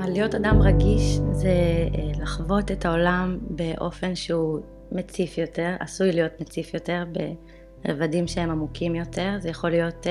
[0.00, 4.60] להיות אדם רגיש זה אה, לחוות את העולם באופן שהוא
[4.92, 7.04] מציף יותר, עשוי להיות מציף יותר
[7.84, 10.08] ברבדים שהם עמוקים יותר, זה יכול להיות uh,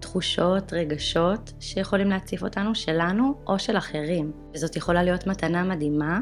[0.00, 4.32] תחושות, רגשות שיכולים להציף אותנו, שלנו או של אחרים.
[4.54, 6.20] וזאת יכולה להיות מתנה מדהימה,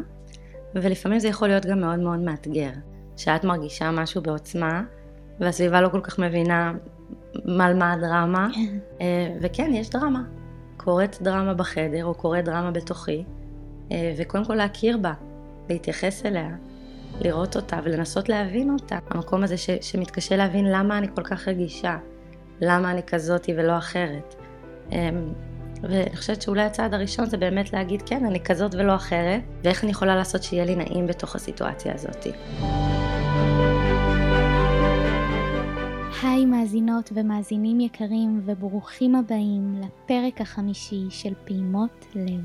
[0.74, 2.70] ולפעמים זה יכול להיות גם מאוד מאוד מאתגר.
[3.16, 4.82] שאת מרגישה משהו בעוצמה,
[5.40, 6.72] והסביבה לא כל כך מבינה
[7.60, 8.78] על מה הדרמה, כן.
[9.00, 10.22] אה, וכן, יש דרמה.
[10.76, 13.24] קורית דרמה בחדר, או קורית דרמה בתוכי,
[13.92, 15.12] אה, וקודם כל להכיר בה,
[15.68, 16.48] להתייחס אליה,
[17.20, 18.98] לראות אותה ולנסות להבין אותה.
[19.10, 21.98] המקום הזה ש, שמתקשה להבין למה אני כל כך רגישה,
[22.60, 24.34] למה אני כזאתי ולא אחרת.
[24.92, 25.10] אה,
[25.82, 29.90] ואני חושבת שאולי הצעד הראשון זה באמת להגיד, כן, אני כזאת ולא אחרת, ואיך אני
[29.90, 32.26] יכולה לעשות שיהיה לי נעים בתוך הסיטואציה הזאת.
[36.22, 42.40] היי מאזינות ומאזינים יקרים וברוכים הבאים לפרק החמישי של פעימות לב.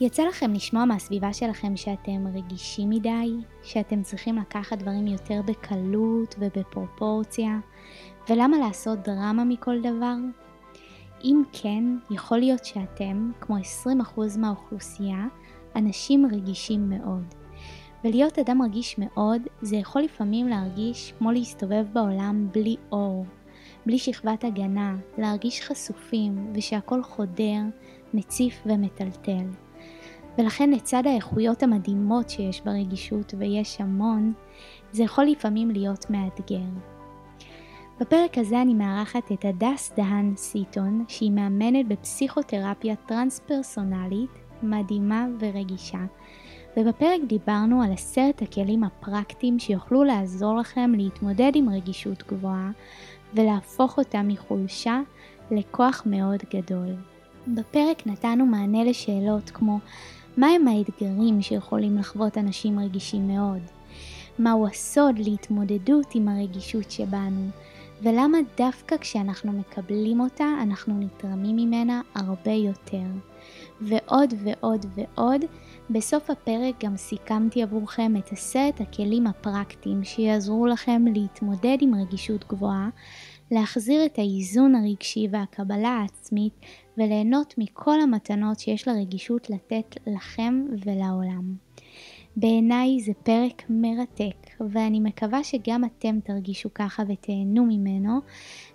[0.00, 7.58] יצא לכם לשמוע מהסביבה שלכם שאתם רגישים מדי, שאתם צריכים לקחת דברים יותר בקלות ובפרופורציה,
[8.28, 10.16] ולמה לעשות דרמה מכל דבר?
[11.24, 13.56] אם כן, יכול להיות שאתם, כמו
[13.86, 15.26] 20% מהאוכלוסייה,
[15.76, 17.41] אנשים רגישים מאוד.
[18.04, 23.26] ולהיות אדם רגיש מאוד, זה יכול לפעמים להרגיש כמו להסתובב בעולם בלי אור,
[23.86, 27.60] בלי שכבת הגנה, להרגיש חשופים ושהכל חודר,
[28.14, 29.46] מציף ומטלטל.
[30.38, 34.32] ולכן לצד האיכויות המדהימות שיש ברגישות, ויש המון,
[34.92, 36.66] זה יכול לפעמים להיות מאתגר.
[38.00, 44.30] בפרק הזה אני מארחת את הדס דהן סיטון, שהיא מאמנת בפסיכותרפיה טרנס-פרסונלית,
[44.62, 46.04] מדהימה ורגישה,
[46.76, 52.70] ובפרק דיברנו על עשרת הכלים הפרקטיים שיוכלו לעזור לכם להתמודד עם רגישות גבוהה
[53.34, 55.00] ולהפוך אותה מחולשה
[55.50, 56.94] לכוח מאוד גדול.
[57.48, 59.78] בפרק נתנו מענה לשאלות כמו
[60.36, 63.60] מהם האתגרים שיכולים לחוות אנשים רגישים מאוד?
[64.38, 67.48] מהו הסוד להתמודדות עם הרגישות שבנו?
[68.02, 73.06] ולמה דווקא כשאנחנו מקבלים אותה אנחנו נתרמים ממנה הרבה יותר?
[73.80, 75.40] ועוד ועוד ועוד
[75.90, 82.88] בסוף הפרק גם סיכמתי עבורכם את עשרת הכלים הפרקטיים שיעזרו לכם להתמודד עם רגישות גבוהה,
[83.50, 86.60] להחזיר את האיזון הרגשי והקבלה העצמית
[86.98, 91.54] וליהנות מכל המתנות שיש לרגישות לתת לכם ולעולם.
[92.36, 98.20] בעיניי זה פרק מרתק, ואני מקווה שגם אתם תרגישו ככה ותהנו ממנו,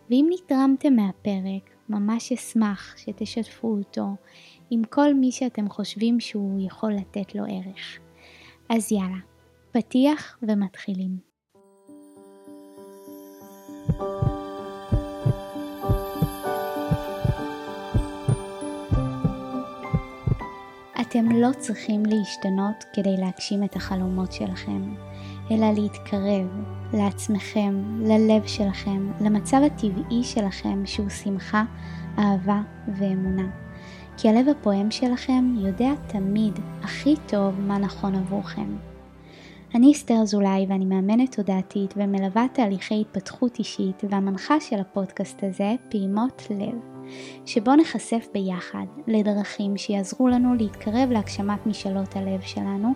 [0.10, 4.08] ואם נתרמתם מהפרק, ממש אשמח שתשתפו אותו
[4.70, 8.00] עם כל מי שאתם חושבים שהוא יכול לתת לו ערך.
[8.70, 9.18] אז יאללה,
[9.72, 11.28] פתיח ומתחילים.
[21.02, 24.96] אתם לא צריכים להשתנות כדי להגשים את החלומות שלכם,
[25.52, 26.48] אלא להתקרב
[26.94, 31.64] לעצמכם, ללב שלכם, למצב הטבעי שלכם שהוא שמחה,
[32.18, 33.67] אהבה ואמונה.
[34.18, 38.76] כי הלב הפועם שלכם יודע תמיד הכי טוב מה נכון עבורכם.
[39.76, 46.48] אני אסתר אזולאי ואני מאמנת תודעתית ומלווה תהליכי התפתחות אישית והמנחה של הפודקאסט הזה, פעימות
[46.50, 46.76] לב,
[47.46, 52.94] שבו נחשף ביחד לדרכים שיעזרו לנו להתקרב להגשמת משאלות הלב שלנו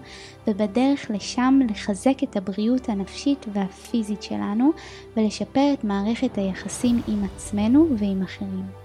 [0.48, 4.72] ובדרך לשם לחזק את הבריאות הנפשית והפיזית שלנו
[5.18, 8.81] ולשפר את מערכת היחסים עם עצמנו ועם אחרים.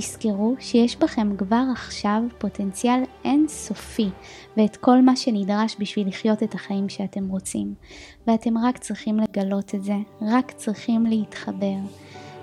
[0.00, 4.08] תזכרו שיש בכם כבר עכשיו פוטנציאל אינסופי
[4.56, 7.74] ואת כל מה שנדרש בשביל לחיות את החיים שאתם רוצים.
[8.26, 11.76] ואתם רק צריכים לגלות את זה, רק צריכים להתחבר.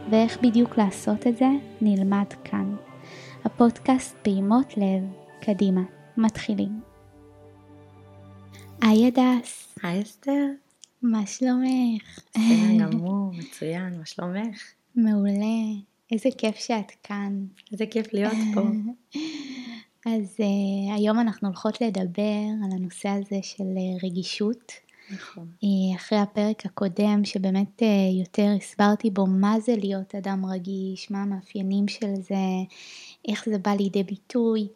[0.10, 1.48] ואיך בדיוק לעשות את זה,
[1.82, 2.76] נלמד כאן.
[3.46, 5.04] הפודקאסט פעימות לב,
[5.42, 5.82] קדימה,
[6.18, 6.82] מתחילים.
[8.82, 9.76] היי הדס.
[9.84, 10.46] היי אסתר.
[11.02, 12.20] מה שלומך?
[12.30, 14.62] בסדר גמור, מצוין, מה שלומך?
[14.96, 15.95] מעולה.
[16.12, 17.46] איזה כיף שאת כאן.
[17.72, 18.62] איזה כיף להיות פה.
[20.06, 24.72] אז uh, היום אנחנו הולכות לדבר על הנושא הזה של uh, רגישות.
[25.12, 25.48] נכון.
[25.64, 31.22] Uh, אחרי הפרק הקודם שבאמת uh, יותר הסברתי בו מה זה להיות אדם רגיש, מה
[31.22, 32.36] המאפיינים של זה,
[33.28, 34.68] איך זה בא לידי ביטוי.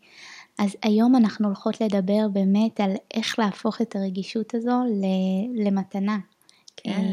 [0.57, 4.81] אז היום אנחנו הולכות לדבר באמת על איך להפוך את הרגישות הזו
[5.56, 6.18] למתנה.
[6.77, 7.06] כן.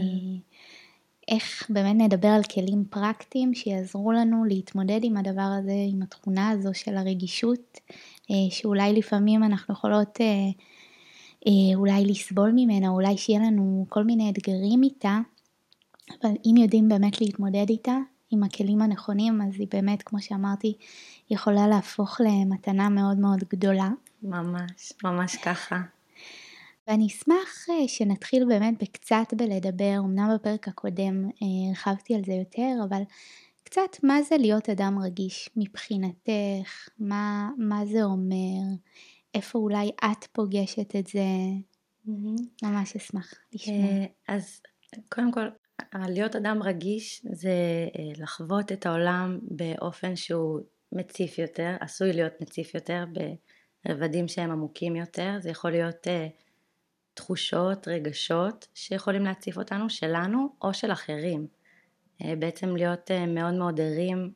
[1.28, 6.70] איך באמת נדבר על כלים פרקטיים שיעזרו לנו להתמודד עם הדבר הזה, עם התכונה הזו
[6.75, 7.78] של הרגישות,
[8.31, 10.26] אה, שאולי לפעמים אנחנו יכולות אה,
[11.46, 15.19] אה, אולי לסבול ממנה, אולי שיהיה לנו כל מיני אתגרים איתה,
[16.23, 17.96] אבל אם יודעים באמת להתמודד איתה,
[18.31, 20.76] עם הכלים הנכונים, אז היא באמת, כמו שאמרתי,
[21.31, 23.88] יכולה להפוך למתנה מאוד מאוד גדולה.
[24.22, 25.81] ממש, ממש ככה.
[26.87, 32.73] ואני אשמח אה, שנתחיל באמת בקצת בלדבר, אמנם בפרק הקודם אה, הרחבתי על זה יותר,
[32.88, 33.03] אבל
[33.65, 38.77] קצת מה זה להיות אדם רגיש מבחינתך, מה, מה זה אומר,
[39.35, 41.25] איפה אולי את פוגשת את זה,
[42.06, 42.43] mm-hmm.
[42.62, 43.79] ממש אשמח לשמוע.
[43.79, 44.61] אה, אז
[45.09, 45.49] קודם כל,
[45.94, 47.55] להיות אדם רגיש זה
[48.17, 50.61] לחוות את העולם באופן שהוא
[50.93, 53.05] מציף יותר, עשוי להיות מציף יותר,
[53.85, 56.06] ברבדים שהם עמוקים יותר, זה יכול להיות
[57.17, 61.47] תחושות, רגשות שיכולים להציף אותנו, שלנו או של אחרים.
[62.25, 64.33] אה, בעצם להיות אה, מאוד מאוד ערים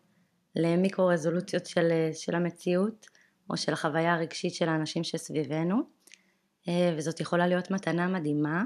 [0.57, 3.07] למיקרו רזולוציות של, אה, של המציאות
[3.51, 6.01] או של החוויה הרגשית של האנשים שסביבנו
[6.97, 8.65] וזאת יכולה להיות מתנה מדהימה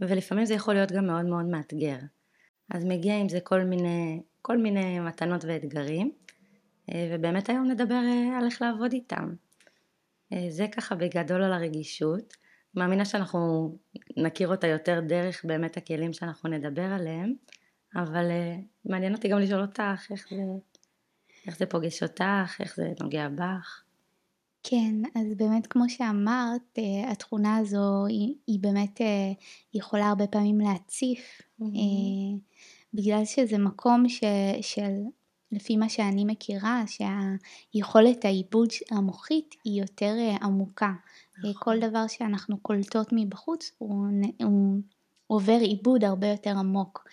[0.00, 1.96] ולפעמים זה יכול להיות גם מאוד מאוד מאתגר.
[2.70, 6.12] אז מגיע עם זה כל מיני, כל מיני מתנות ואתגרים
[6.94, 8.00] ובאמת היום נדבר
[8.38, 9.34] על איך לעבוד איתם.
[10.48, 12.36] זה ככה בגדול על הרגישות.
[12.74, 13.72] מאמינה שאנחנו
[14.16, 17.34] נכיר אותה יותר דרך באמת הכלים שאנחנו נדבר עליהם,
[17.96, 20.42] אבל uh, מעניין אותי גם לשאול אותך איך זה,
[21.46, 23.82] איך זה פוגש אותך, איך זה נוגע בך.
[24.62, 29.04] כן, אז באמת כמו שאמרת, uh, התכונה הזו היא, היא באמת uh,
[29.74, 31.64] יכולה הרבה פעמים להציף, mm-hmm.
[32.94, 34.20] בגלל שזה מקום ש,
[34.60, 34.92] של
[35.52, 40.92] לפי מה שאני מכירה, שהיכולת העיבוד המוחית היא יותר עמוקה.
[41.40, 41.52] נכון.
[41.58, 44.06] כל דבר שאנחנו קולטות מבחוץ הוא,
[44.42, 44.80] הוא
[45.26, 47.08] עובר עיבוד הרבה יותר עמוק.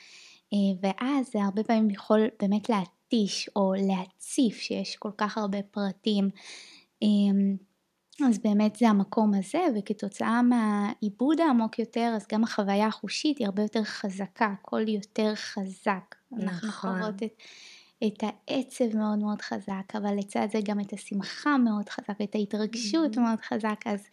[0.81, 6.29] ואז זה הרבה פעמים יכול באמת להתיש או להציף שיש כל כך הרבה פרטים.
[8.25, 13.61] אז באמת זה המקום הזה וכתוצאה מהעיבוד העמוק יותר אז גם החוויה החושית היא הרבה
[13.61, 16.15] יותר חזקה, הכל יותר חזק.
[16.31, 16.47] נכון.
[16.47, 17.41] אנחנו חוות את
[18.07, 23.15] את העצב מאוד מאוד חזק, אבל לצד זה גם את השמחה מאוד חזק, את ההתרגשות
[23.15, 23.19] mm-hmm.
[23.19, 24.07] מאוד חזק, אז,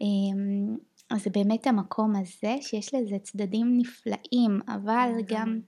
[0.00, 0.76] אמ,
[1.10, 5.10] אז זה באמת המקום הזה שיש לזה צדדים נפלאים, אבל.
[5.26, 5.60] גם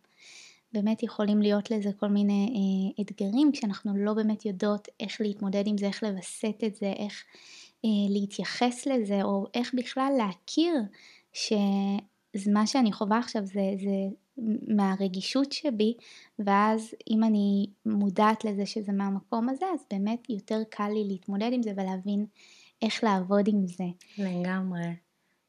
[0.73, 5.79] באמת יכולים להיות לזה כל מיני אה, אתגרים כשאנחנו לא באמת יודעות איך להתמודד עם
[5.79, 7.25] זה, איך לווסת את זה, איך
[7.85, 10.75] אה, להתייחס לזה, או איך בכלל להכיר
[12.37, 14.17] שמה שאני חווה עכשיו זה, זה
[14.69, 15.95] מהרגישות שבי
[16.39, 21.63] ואז אם אני מודעת לזה שזה מהמקום הזה אז באמת יותר קל לי להתמודד עם
[21.63, 22.27] זה ולהבין
[22.83, 23.85] איך לעבוד עם זה.
[24.19, 24.95] לגמרי,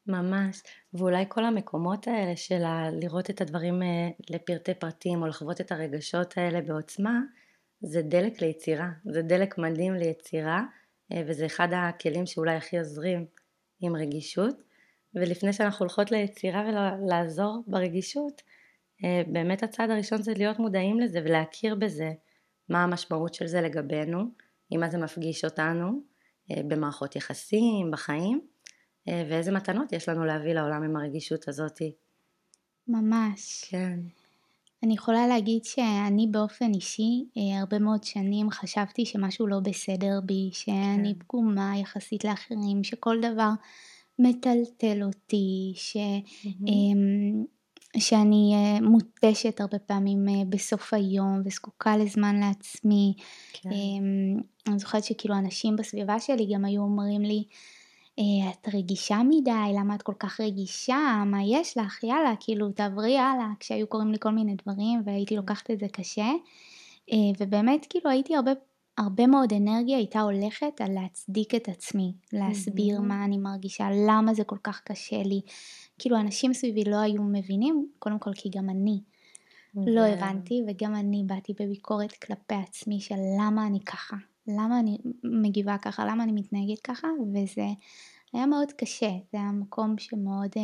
[0.06, 0.62] ממש.
[0.94, 2.62] ואולי כל המקומות האלה של
[2.92, 7.20] לראות את הדברים אה, לפרטי פרטים או לחוות את הרגשות האלה בעוצמה
[7.80, 10.62] זה דלק ליצירה, זה דלק מדהים ליצירה
[11.12, 13.26] אה, וזה אחד הכלים שאולי הכי עוזרים
[13.80, 14.67] עם רגישות
[15.20, 18.42] ולפני שאנחנו הולכות ליצירה ולעזור ברגישות
[19.04, 22.12] אה, באמת הצעד הראשון זה להיות מודעים לזה ולהכיר בזה
[22.68, 24.24] מה המשמעות של זה לגבינו,
[24.70, 26.00] עם מה זה מפגיש אותנו
[26.50, 28.40] אה, במערכות יחסים, בחיים
[29.08, 31.92] אה, ואיזה מתנות יש לנו להביא לעולם עם הרגישות הזאתי.
[32.88, 33.64] ממש.
[33.68, 34.00] כן.
[34.82, 37.24] אני יכולה להגיד שאני באופן אישי
[37.60, 41.24] הרבה מאוד שנים חשבתי שמשהו לא בסדר בי, שאני כן.
[41.24, 43.50] פגומה יחסית לאחרים, שכל דבר
[44.18, 45.96] מטלטל אותי, ש...
[45.96, 46.68] Mm-hmm.
[47.96, 53.14] שאני אה, מותשת הרבה פעמים אה, בסוף היום וזקוקה לזמן לעצמי.
[53.52, 53.70] כן.
[53.72, 57.44] אמ, אני זוכרת שכאילו אנשים בסביבה שלי גם היו אומרים לי,
[58.18, 63.18] אה, את רגישה מדי, למה את כל כך רגישה, מה יש לך, יאללה, כאילו תעברי
[63.18, 66.30] הלאה, כשהיו קוראים לי כל מיני דברים והייתי לוקחת את זה קשה.
[67.38, 68.50] ובאמת כאילו הייתי הרבה,
[68.98, 74.44] הרבה מאוד אנרגיה הייתה הולכת על להצדיק את עצמי, להסביר מה אני מרגישה, למה זה
[74.44, 75.40] כל כך קשה לי,
[75.98, 79.00] כאילו אנשים סביבי לא היו מבינים, קודם כל כי גם אני
[79.74, 85.78] לא הבנתי וגם אני באתי בביקורת כלפי עצמי של למה אני ככה, למה אני מגיבה
[85.78, 87.66] ככה, למה אני מתנהגת ככה וזה
[88.32, 90.62] היה מאוד קשה, זה היה מקום שמאוד, אה,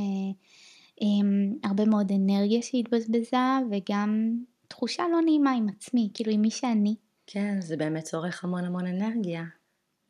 [1.02, 3.36] אה, הרבה מאוד אנרגיה שהתבזבזה
[3.70, 4.36] וגם
[4.68, 6.94] תחושה לא נעימה עם עצמי, כאילו עם מי שאני.
[7.26, 9.44] כן, זה באמת צורך המון המון אנרגיה.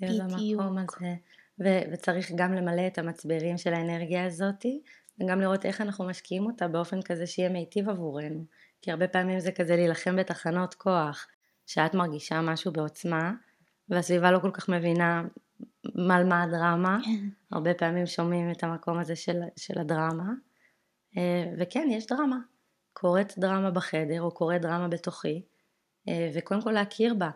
[0.01, 0.97] בדיוק.
[0.97, 1.15] הזה.
[1.61, 4.83] ו- וצריך גם למלא את המצברים של האנרגיה הזאתי
[5.21, 8.45] וגם לראות איך אנחנו משקיעים אותה באופן כזה שיהיה מיטיב עבורנו.
[8.83, 11.27] כי הרבה פעמים זה כזה להילחם בתחנות כוח,
[11.67, 13.33] שאת מרגישה משהו בעוצמה,
[13.89, 15.23] והסביבה לא כל כך מבינה
[16.11, 17.29] על מה הדרמה, כן.
[17.51, 20.33] הרבה פעמים שומעים את המקום הזה של, של הדרמה,
[21.19, 22.39] אה, וכן, יש דרמה.
[22.93, 25.43] קורית דרמה בחדר, או קורית דרמה בתוכי,
[26.35, 27.31] וקודם כל להכיר בה,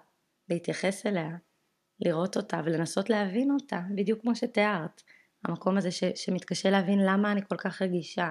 [0.48, 1.30] להתייחס אליה,
[2.00, 5.02] לראות אותה ולנסות להבין אותה, בדיוק כמו שתיארת.
[5.44, 8.30] המקום הזה ש, שמתקשה להבין למה אני כל כך רגישה,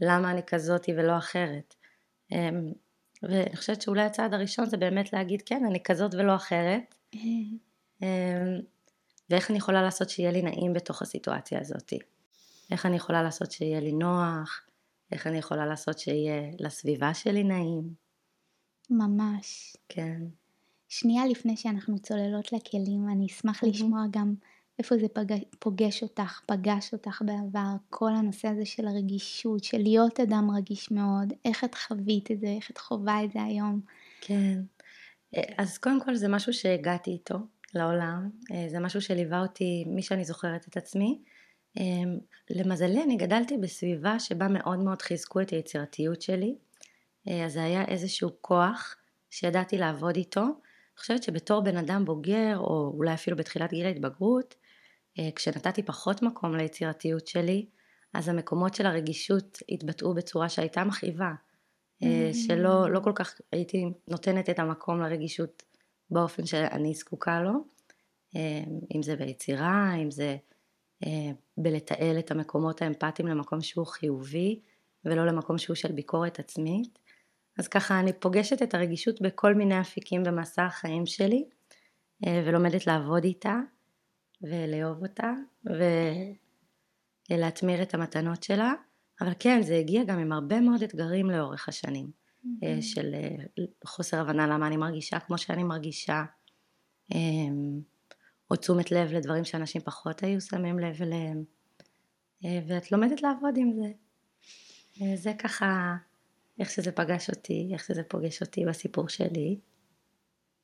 [0.00, 1.74] למה אני כזאתי ולא אחרת.
[2.32, 2.72] אמ,
[3.22, 6.94] ואני חושבת שאולי הצעד הראשון זה באמת להגיד, כן, אני כזאת ולא אחרת.
[8.02, 8.60] אמ,
[9.30, 11.92] ואיך אני יכולה לעשות שיהיה לי נעים בתוך הסיטואציה הזאת.
[12.70, 14.66] איך אני יכולה לעשות שיהיה לי נוח,
[15.12, 18.03] איך אני יכולה לעשות שיהיה לסביבה שלי נעים.
[18.90, 19.76] ממש.
[19.88, 20.22] כן.
[20.88, 23.66] שנייה לפני שאנחנו צוללות לכלים, אני אשמח mm-hmm.
[23.66, 24.34] לשמוע גם
[24.78, 25.34] איפה זה פג...
[25.58, 31.32] פוגש אותך, פגש אותך בעבר, כל הנושא הזה של הרגישות, של להיות אדם רגיש מאוד,
[31.44, 33.80] איך את חווית את זה, איך את חווה את זה היום.
[34.20, 34.60] כן,
[35.58, 37.34] אז קודם כל זה משהו שהגעתי איתו
[37.74, 38.30] לעולם,
[38.68, 41.18] זה משהו שליווה אותי מי שאני זוכרת את עצמי.
[42.50, 46.54] למזלי אני גדלתי בסביבה שבה מאוד מאוד חיזקו את היצירתיות שלי,
[47.28, 48.96] אז זה היה איזשהו כוח
[49.30, 50.40] שידעתי לעבוד איתו.
[50.94, 54.54] אני חושבת שבתור בן אדם בוגר, או אולי אפילו בתחילת גיל ההתבגרות,
[55.18, 57.66] אה, כשנתתי פחות מקום ליצירתיות שלי,
[58.14, 61.32] אז המקומות של הרגישות התבטאו בצורה שהייתה מכאיבה,
[62.02, 62.34] אה, mm-hmm.
[62.34, 65.62] שלא לא כל כך הייתי נותנת את המקום לרגישות
[66.10, 67.52] באופן שאני זקוקה לו,
[68.36, 68.64] אה,
[68.94, 70.36] אם זה ביצירה, אם זה
[71.56, 74.60] בלתעל את המקומות האמפתיים למקום שהוא חיובי
[75.04, 76.98] ולא למקום שהוא של ביקורת עצמית.
[77.58, 81.44] אז ככה אני פוגשת את הרגישות בכל מיני אפיקים במסע החיים שלי
[82.26, 83.54] ולומדת לעבוד איתה
[84.42, 85.32] ולאהוב אותה
[87.30, 88.72] ולהטמיר את המתנות שלה,
[89.20, 92.82] אבל כן זה הגיע גם עם הרבה מאוד אתגרים לאורך השנים mm-hmm.
[92.82, 96.24] של אה, חוסר הבנה למה אני מרגישה כמו שאני מרגישה
[97.14, 97.80] אמ,
[98.50, 101.44] או תשומת לב לדברים שאנשים פחות היו שמים לב אליהם
[102.44, 103.92] אה, ואת לומדת לעבוד עם זה
[105.14, 105.94] זה ככה
[106.58, 109.58] איך שזה פגש אותי, איך שזה פוגש אותי בסיפור שלי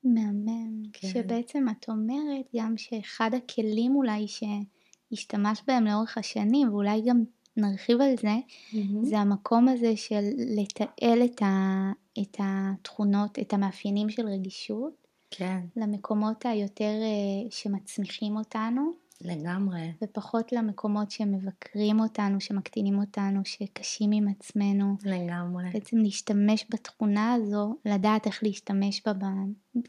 [0.04, 0.82] מהמם.
[0.92, 1.09] כן.
[1.09, 7.25] שבעצם את אומרת גם שאחד הכלים אולי שהשתמשת בהם לאורך השנים, ואולי גם
[7.56, 8.76] נרחיב על זה, mm-hmm.
[9.02, 10.20] זה המקום הזה של
[10.56, 11.92] לתעל את, ה,
[12.23, 15.06] את התכונות, את המאפיינים של רגישות.
[15.30, 15.61] כן.
[15.76, 18.92] למקומות היותר אה, שמצמיחים אותנו.
[19.21, 19.93] לגמרי.
[20.03, 24.97] ופחות למקומות שמבקרים אותנו, שמקטינים אותנו, שקשים עם עצמנו.
[25.05, 25.71] לגמרי.
[25.73, 29.12] בעצם להשתמש בתכונה הזו, לדעת איך להשתמש בה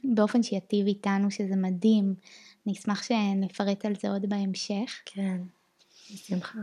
[0.04, 2.16] באופן שיטיב איתנו, שזה מדהים.
[2.66, 5.02] אני אשמח שנפרט על זה עוד בהמשך.
[5.06, 5.42] כן,
[6.14, 6.60] בשמחה.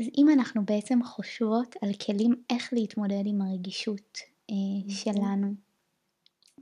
[0.00, 4.18] אז אם אנחנו בעצם חושבות על כלים איך להתמודד עם הרגישות
[4.50, 4.94] אה, אוקיי.
[4.94, 5.54] שלנו,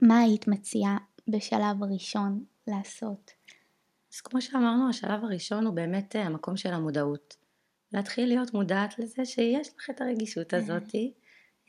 [0.01, 3.31] מה היית מציעה בשלב הראשון לעשות?
[4.13, 7.35] אז כמו שאמרנו, השלב הראשון הוא באמת אה, המקום של המודעות.
[7.93, 10.57] להתחיל להיות מודעת לזה שיש לך את הרגישות כן.
[10.57, 11.13] הזאתי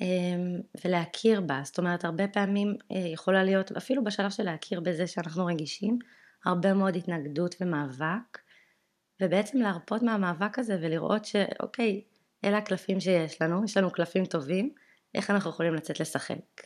[0.00, 1.60] אמ, ולהכיר בה.
[1.64, 5.98] זאת אומרת, הרבה פעמים אה, יכולה להיות, אפילו בשלב של להכיר בזה שאנחנו רגישים,
[6.44, 8.38] הרבה מאוד התנגדות ומאבק,
[9.22, 12.04] ובעצם להרפות מהמאבק הזה ולראות שאוקיי,
[12.44, 14.74] אלה הקלפים שיש לנו, יש לנו קלפים טובים,
[15.14, 16.62] איך אנחנו יכולים לצאת לשחק.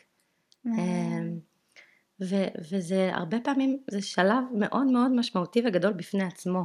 [2.20, 6.64] ו- וזה הרבה פעמים, זה שלב מאוד מאוד משמעותי וגדול בפני עצמו.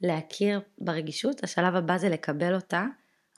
[0.00, 2.84] להכיר ברגישות, השלב הבא זה לקבל אותה,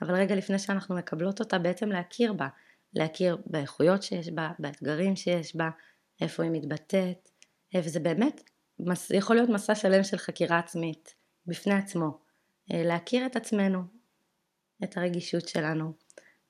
[0.03, 2.49] אבל רגע לפני שאנחנו מקבלות אותה בעצם להכיר בה.
[2.95, 5.71] להכיר באיכויות שיש בה, באתגרים שיש בה,
[6.21, 7.31] איפה היא מתבטאת,
[7.77, 8.51] וזה באמת
[9.11, 11.15] יכול להיות מסע שלם של חקירה עצמית
[11.47, 12.19] בפני עצמו.
[12.69, 13.83] להכיר את עצמנו,
[14.85, 15.93] את הרגישות שלנו.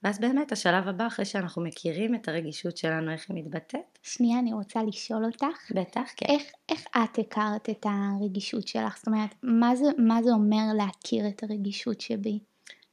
[0.02, 3.98] ואז באמת השלב הבא אחרי שאנחנו מכירים את הרגישות שלנו איך היא מתבטאת.
[4.02, 5.70] שנייה אני רוצה לשאול אותך.
[5.74, 6.26] בטח, כן.
[6.28, 8.96] איך, איך את הכרת את הרגישות שלך?
[8.96, 12.38] זאת אומרת, מה זה, מה זה אומר להכיר את הרגישות שבי?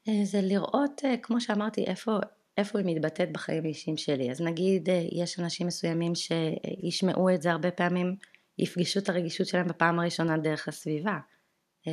[0.08, 2.20] אה, זה לראות, אה, כמו שאמרתי, איפה,
[2.58, 4.32] איפה היא מתבטאת בחיים האישיים שלי.
[4.32, 8.16] אז נגיד אה, יש אנשים מסוימים שישמעו את זה הרבה פעמים,
[8.60, 11.18] יפגשו את הרגישות שלהם בפעם הראשונה דרך הסביבה.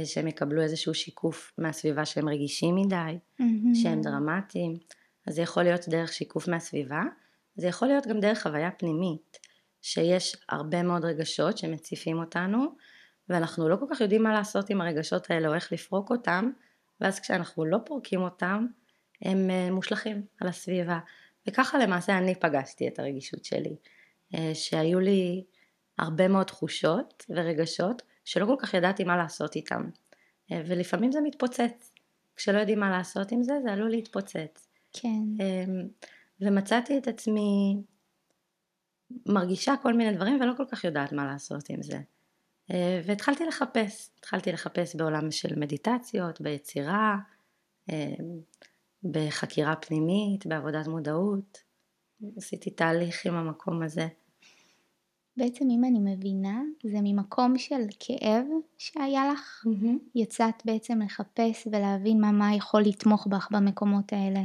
[0.04, 3.74] שהם יקבלו איזשהו שיקוף מהסביבה שהם רגישים מדי, mm-hmm.
[3.74, 4.76] שהם דרמטיים.
[5.26, 7.02] אז זה יכול להיות דרך שיקוף מהסביבה,
[7.56, 9.38] זה יכול להיות גם דרך חוויה פנימית,
[9.82, 12.66] שיש הרבה מאוד רגשות שמציפים אותנו,
[13.28, 16.50] ואנחנו לא כל כך יודעים מה לעשות עם הרגשות האלה או איך לפרוק אותם,
[17.00, 18.66] ואז כשאנחנו לא פורקים אותם,
[19.22, 20.98] הם אה, מושלכים על הסביבה.
[21.46, 23.76] וככה למעשה אני פגשתי את הרגישות שלי,
[24.34, 25.44] אה, שהיו לי
[25.98, 29.90] הרבה מאוד תחושות ורגשות שלא כל כך ידעתי מה לעשות איתם,
[30.52, 31.92] אה, ולפעמים זה מתפוצץ.
[32.36, 34.68] כשלא יודעים מה לעשות עם זה, זה עלול להתפוצץ.
[34.94, 35.22] כן.
[35.40, 35.88] אמ,
[36.40, 37.76] ומצאתי את עצמי
[39.26, 42.00] מרגישה כל מיני דברים ולא כל כך יודעת מה לעשות עם זה.
[42.70, 47.16] אה, והתחלתי לחפש, התחלתי לחפש בעולם של מדיטציות, ביצירה,
[47.90, 48.40] אמ,
[49.04, 51.58] בחקירה פנימית, בעבודת מודעות.
[52.36, 54.06] עשיתי תהליך עם המקום הזה.
[55.36, 58.44] בעצם אם אני מבינה, זה ממקום של כאב
[58.78, 59.98] שהיה לך, mm-hmm.
[60.14, 64.40] יצאת בעצם לחפש ולהבין מה, מה יכול לתמוך בך במקומות האלה.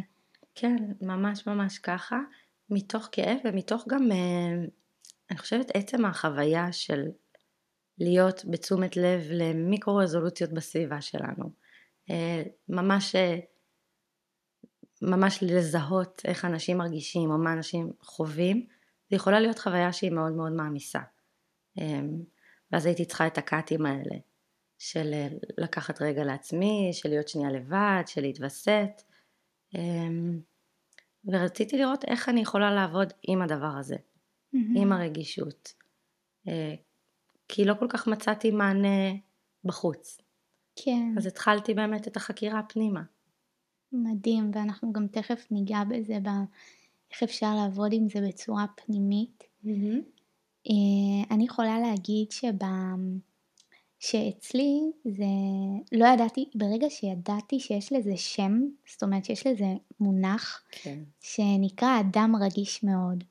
[0.62, 2.20] כן, ממש ממש ככה,
[2.70, 4.66] מתוך כאב ומתוך גם, אה,
[5.32, 7.06] אני חושבת, עצם החוויה של
[7.98, 11.50] להיות בתשומת לב למיקרו רזולוציות בסביבה שלנו.
[12.10, 13.40] אה, ממש, אה,
[15.02, 18.68] ממש לזהות איך אנשים מרגישים או מה אנשים חווים,
[19.10, 21.02] זה יכולה להיות חוויה שהיא מאוד מאוד מעמיסה.
[22.72, 24.16] ואז הייתי צריכה את הקאטים האלה,
[24.78, 25.14] של
[25.58, 29.02] לקחת רגע לעצמי, של להיות שנייה לבד, של להתווסת.
[31.32, 34.58] ורציתי לראות איך אני יכולה לעבוד עם הדבר הזה, mm-hmm.
[34.76, 35.74] עם הרגישות.
[36.48, 36.76] אה,
[37.48, 39.12] כי לא כל כך מצאתי מענה
[39.64, 40.22] בחוץ.
[40.76, 41.14] כן.
[41.18, 43.02] אז התחלתי באמת את החקירה פנימה.
[43.92, 46.18] מדהים, ואנחנו גם תכף ניגע בזה,
[47.12, 49.44] איך אפשר לעבוד עם זה בצורה פנימית.
[49.66, 50.20] Mm-hmm.
[51.32, 52.64] אני יכולה להגיד שב...
[54.00, 55.26] שאצלי זה,
[55.92, 58.60] לא ידעתי, ברגע שידעתי שיש לזה שם,
[58.92, 59.66] זאת אומרת שיש לזה
[60.00, 61.00] מונח, כן.
[61.22, 63.24] שנקרא אדם רגיש מאוד,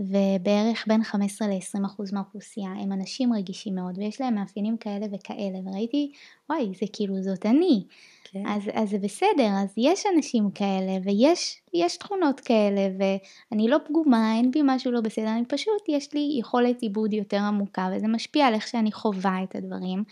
[0.00, 5.58] ובערך בין 15 ל-20 אחוז מהאוכלוסייה הם אנשים רגישים מאוד, ויש להם מאפיינים כאלה וכאלה,
[5.64, 6.12] וראיתי,
[6.50, 7.84] וואי, זה כאילו זאת אני.
[8.24, 8.46] כן.
[8.46, 14.50] אז, אז זה בסדר, אז יש אנשים כאלה, ויש תכונות כאלה, ואני לא פגומה, אין
[14.50, 18.54] בי משהו לא בסדר, אני פשוט, יש לי יכולת עיבוד יותר עמוקה, וזה משפיע על
[18.54, 20.04] איך שאני חווה את הדברים.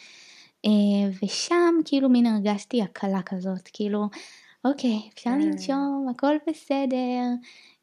[0.65, 4.09] אה, ושם כאילו מין הרגשתי הקלה כזאת, כאילו,
[4.65, 5.41] אוקיי, אפשר כן.
[5.41, 7.23] לנשום, הכל בסדר.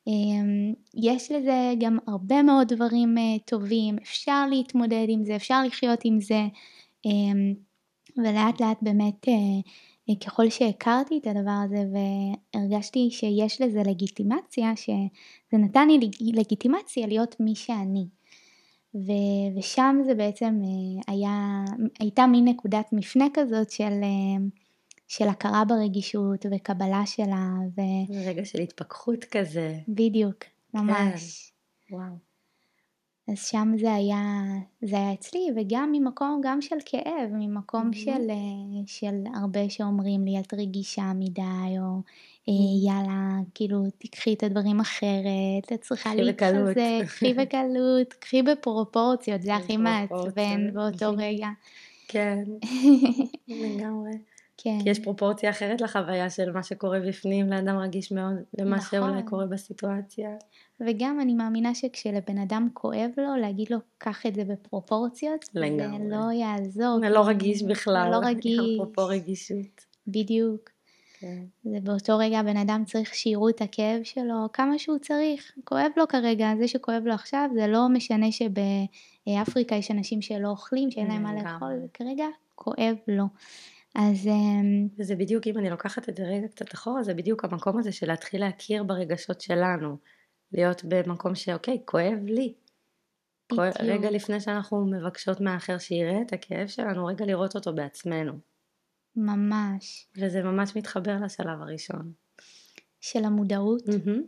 [0.08, 6.00] אמ, יש לזה גם הרבה מאוד דברים אה, טובים, אפשר להתמודד עם זה, אפשר לחיות
[6.04, 6.48] עם זה,
[7.06, 7.54] אמ,
[8.18, 15.88] ולאט לאט באמת אה, ככל שהכרתי את הדבר הזה והרגשתי שיש לזה לגיטימציה, שזה נתן
[15.88, 16.00] לי
[16.34, 18.08] לגיטימציה להיות מי שאני.
[18.96, 21.64] ו- ושם זה בעצם אה, היה,
[22.00, 24.46] הייתה מין נקודת מפנה כזאת של, אה,
[25.08, 27.50] של הכרה ברגישות וקבלה שלה.
[27.78, 27.82] ו...
[28.26, 29.78] רגע של התפכחות כזה.
[29.88, 30.44] בדיוק,
[30.74, 31.52] ממש.
[31.88, 31.96] כן.
[31.96, 32.26] וואו.
[33.28, 34.44] אז שם זה היה,
[34.82, 37.98] זה היה אצלי, וגם ממקום גם של כאב, ממקום mm-hmm.
[37.98, 41.42] של, אה, של הרבה שאומרים לי את רגישה מדי,
[41.80, 42.52] או mm-hmm.
[42.86, 49.78] יאללה, כאילו תקחי את הדברים אחרת, את צריכה להתחזק, קחי בקלות, קחי בפרופורציות, זה הכי
[49.78, 51.48] מעצבן באותו רגע.
[52.08, 52.44] כן,
[53.48, 54.12] לגמרי.
[54.66, 54.80] כן.
[54.84, 59.00] כי יש פרופורציה אחרת לחוויה של מה שקורה בפנים לאדם רגיש מאוד למה נכון.
[59.00, 60.30] שאולי קורה בסיטואציה.
[60.80, 66.10] וגם אני מאמינה שכשלבן אדם כואב לו, להגיד לו קח את זה בפרופורציות, לגמרי.
[66.10, 67.00] זה לא יעזור.
[67.00, 68.10] זה לא רגיש בכלל.
[68.12, 68.60] לא רגיש.
[68.60, 69.86] אפרופו רגישות.
[70.08, 70.70] בדיוק.
[71.20, 71.44] כן.
[71.64, 76.08] זה באותו רגע הבן אדם צריך שיראו את הכאב שלו כמה שהוא צריך, כואב לו
[76.08, 81.24] כרגע, זה שכואב לו עכשיו זה לא משנה שבאפריקה יש אנשים שלא אוכלים, שאין להם
[81.24, 82.26] מה לאכול, כרגע
[82.56, 83.26] כואב לו.
[83.96, 84.28] אז...
[84.28, 87.92] אמ, וזה בדיוק, אם אני לוקחת את זה רגע קצת אחורה, זה בדיוק המקום הזה
[87.92, 89.98] של להתחיל להכיר ברגשות שלנו.
[90.52, 92.54] להיות במקום שאוקיי, כואב לי.
[93.52, 93.76] בדיוק.
[93.80, 98.34] רגע לפני שאנחנו מבקשות מהאחר שיראה את הכאב שלנו, רגע לראות אותו בעצמנו.
[99.16, 100.08] ממש.
[100.18, 102.12] וזה ממש מתחבר לשלב הראשון.
[103.02, 104.20] של המודעות, mm-hmm.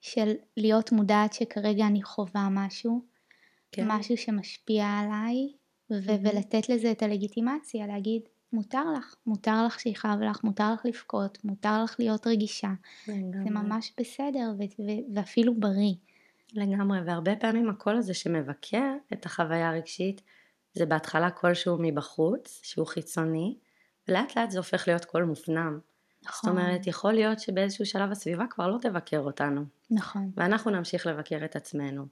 [0.00, 3.04] של להיות מודעת שכרגע אני חווה משהו,
[3.72, 3.84] כן.
[3.88, 6.24] משהו שמשפיע עליי, mm-hmm.
[6.24, 8.22] ולתת לזה את הלגיטימציה, להגיד,
[8.54, 12.70] מותר לך, מותר לך שיכאב לך, מותר לך לבכות, מותר לך להיות רגישה.
[13.08, 13.44] לגמרי.
[13.44, 15.94] זה ממש בסדר ו- ו- ואפילו בריא.
[16.52, 20.22] לגמרי, והרבה פעמים הקול הזה שמבקר את החוויה הרגשית,
[20.74, 23.56] זה בהתחלה קול שהוא מבחוץ, שהוא חיצוני,
[24.08, 25.78] ולאט לאט זה הופך להיות קול מופנם.
[26.24, 26.50] נכון.
[26.50, 29.64] זאת אומרת, יכול להיות שבאיזשהו שלב הסביבה כבר לא תבקר אותנו.
[29.90, 30.30] נכון.
[30.36, 32.06] ואנחנו נמשיך לבקר את עצמנו.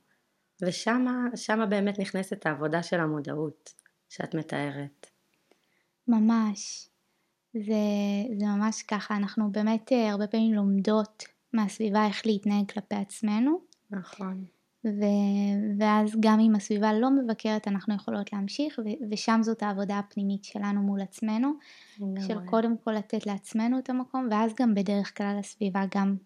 [0.63, 3.73] ושמה באמת נכנסת העבודה של המודעות
[4.09, 5.12] שאת מתארת.
[6.09, 6.89] ממש.
[7.55, 7.83] זה,
[8.39, 13.61] זה ממש ככה, אנחנו באמת אה, הרבה פעמים לומדות מהסביבה איך להתנהג כלפי עצמנו.
[13.91, 14.45] נכון.
[14.85, 15.05] ו,
[15.79, 20.81] ואז גם אם הסביבה לא מבקרת אנחנו יכולות להמשיך ו, ושם זאת העבודה הפנימית שלנו
[20.83, 21.53] מול עצמנו.
[22.27, 26.17] של קודם כל לתת לעצמנו את המקום ואז גם בדרך כלל הסביבה גם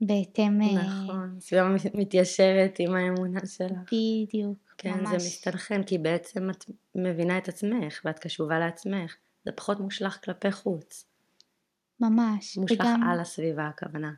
[0.00, 0.62] בהתאם...
[0.62, 3.80] אה, נכון, הסביבה מתיישרת עם האמונה שלה.
[3.92, 4.58] בדיוק.
[4.78, 5.08] כן, ממש.
[5.10, 9.16] זה מסתנכרן, כי בעצם את מבינה את עצמך ואת קשובה לעצמך.
[9.44, 11.06] זה פחות מושלך כלפי חוץ.
[12.00, 12.58] ממש.
[12.58, 13.02] מושלך וגם...
[13.02, 14.12] על הסביבה הכוונה.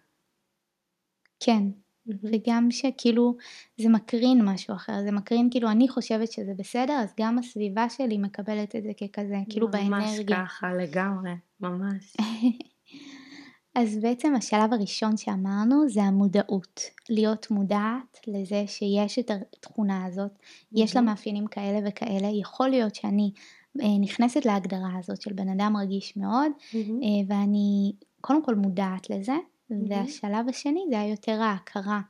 [1.40, 2.12] כן, mm-hmm.
[2.22, 3.36] וגם שכאילו
[3.80, 8.18] זה מקרין משהו אחר, זה מקרין כאילו אני חושבת שזה בסדר, אז גם הסביבה שלי
[8.18, 10.38] מקבלת את זה ככזה, כאילו באנרגיה.
[10.38, 12.16] ממש ככה לגמרי, ממש.
[13.74, 20.66] אז בעצם השלב הראשון שאמרנו זה המודעות, להיות מודעת לזה שיש את התכונה הזאת, mm-hmm.
[20.72, 23.32] יש לה מאפיינים כאלה וכאלה, יכול להיות שאני
[23.80, 27.04] אה, נכנסת להגדרה הזאת של בן אדם רגיש מאוד, mm-hmm.
[27.26, 29.74] ואני קודם כל מודעת לזה, mm-hmm.
[29.88, 32.00] והשלב השני זה היה יותר ההכרה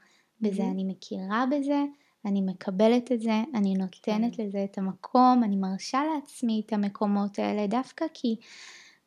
[0.40, 0.62] בזה.
[0.62, 1.84] אני מכירה בזה,
[2.24, 4.44] אני מקבלת את זה, אני נותנת כן.
[4.46, 8.36] לזה את המקום, אני מרשה לעצמי את המקומות האלה, דווקא כי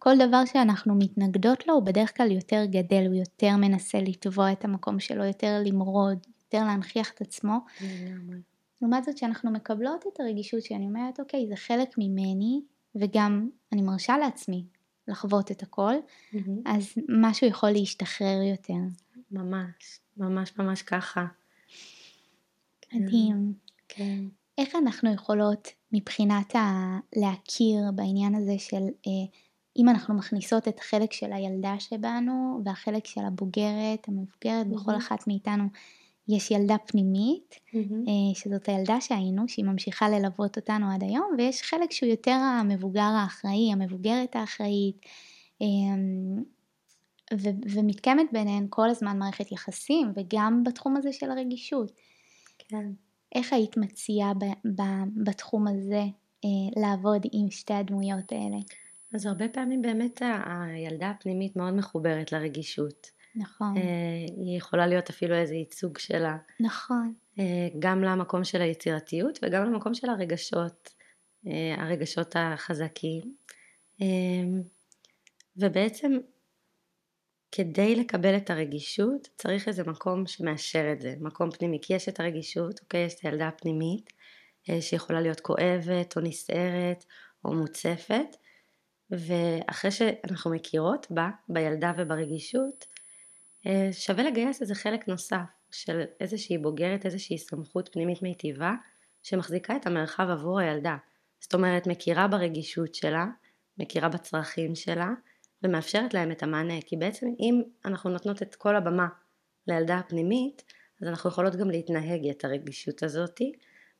[0.03, 4.65] כל דבר שאנחנו מתנגדות לו הוא בדרך כלל יותר גדל, הוא יותר מנסה לתבוע את
[4.65, 7.59] המקום שלו, יותר למרוד, יותר להנכיח את עצמו.
[8.81, 12.61] לעומת זאת שאנחנו מקבלות את הרגישות שאני אומרת אוקיי זה חלק ממני
[12.95, 14.65] וגם אני מרשה לעצמי
[15.07, 15.93] לחוות את הכל.
[16.65, 18.73] אז משהו יכול להשתחרר יותר.
[19.31, 21.25] ממש, ממש ממש ככה.
[22.93, 23.53] מדהים.
[23.87, 24.23] כן.
[24.57, 26.97] איך אנחנו יכולות מבחינת ה...
[27.15, 29.42] להכיר בעניין הזה של אה,
[29.77, 34.97] אם אנחנו מכניסות את החלק של הילדה שבנו והחלק של הבוגרת, המבוגרת, בכל Mhm.
[34.97, 35.63] אחת מאיתנו
[36.27, 37.75] יש ילדה פנימית Mhm.
[38.07, 43.01] אה, שזאת הילדה שהיינו, שהיא ממשיכה ללוות אותנו עד היום, ויש חלק שהוא יותר המבוגר
[43.01, 44.97] האחראי, המבוגרת האחראית,
[45.61, 46.43] אמ,
[47.33, 51.91] ו- ומתקיימת ביניהן כל הזמן מערכת יחסים, וגם בתחום הזה של הרגישות.
[52.59, 52.91] כן.
[53.35, 56.03] איך היית מציעה ב- ב- בתחום הזה
[56.45, 58.57] אה, לעבוד עם שתי הדמויות האלה?
[59.13, 63.11] אז הרבה פעמים באמת הילדה הפנימית מאוד מחוברת לרגישות.
[63.35, 63.81] נכון, אה,
[64.37, 69.93] היא יכולה להיות אפילו איזה ייצוג שלה, נכון, אה, גם למקום של היצירתיות וגם למקום
[69.93, 70.89] של הרגשות,
[71.47, 73.35] אה, הרגשות החזקים.
[75.57, 76.11] ובעצם
[77.51, 82.19] כדי לקבל את הרגישות צריך איזה מקום שמאשר את זה, מקום פנימי, כי יש את
[82.19, 84.13] הרגישות, אוקיי, יש את הילדה הפנימית
[84.79, 87.05] שיכולה להיות כואבת או נסערת
[87.45, 88.35] או מוצפת
[89.13, 92.85] ואחרי שאנחנו מכירות בה, בילדה וברגישות,
[93.67, 98.73] אה, שווה לגייס איזה חלק נוסף של איזושהי בוגרת, איזושהי סמכות פנימית מיטיבה
[99.23, 100.97] שמחזיקה את המרחב עבור הילדה.
[101.39, 103.25] זאת אומרת, מכירה ברגישות שלה,
[103.77, 105.09] מכירה בצרכים שלה
[105.63, 106.81] ומאפשרת להם את המענה.
[106.85, 109.07] כי בעצם אם אנחנו נותנות את כל הבמה
[109.67, 110.63] לילדה הפנימית,
[111.01, 113.51] אז אנחנו יכולות גם להתנהג את הרגישות הזאתי,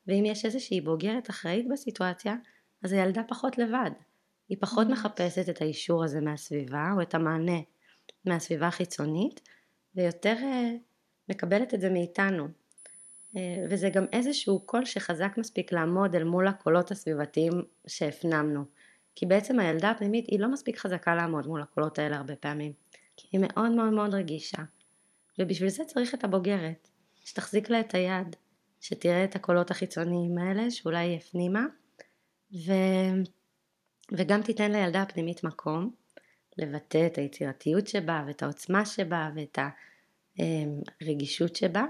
[0.06, 2.34] ואם יש איזושהי בוגרת אחראית בסיטואציה,
[2.82, 3.90] אז הילדה פחות לבד.
[4.48, 4.86] היא פחות.
[4.88, 7.60] מחפשת את האישור הזה מהסביבה או את המענה
[8.24, 9.40] מהסביבה החיצונית
[9.94, 10.70] ויותר אה,
[11.28, 12.48] מקבלת את זה מאיתנו.
[13.36, 17.52] אה, וזה גם איזשהו קול שחזק מספיק לעמוד אל מול הקולות הסביבתיים
[17.86, 18.64] שהפנמנו.
[19.14, 22.72] כי בעצם הילדה הפנימית היא לא מספיק חזקה לעמוד מול הקולות האלה הרבה פעמים.
[23.32, 24.62] היא מאוד מאוד מאוד רגישה.
[25.38, 26.88] ובשביל זה צריך את הבוגרת,
[27.24, 28.36] שתחזיק לה את היד,
[28.80, 31.66] שתראה את הקולות החיצוניים האלה, שאולי היא הפנימה,
[32.52, 32.72] ו...
[34.12, 35.90] וגם תיתן לילדה הפנימית מקום
[36.58, 39.58] לבטא את היצירתיות שבה ואת העוצמה שבה ואת
[41.00, 41.84] הרגישות שבה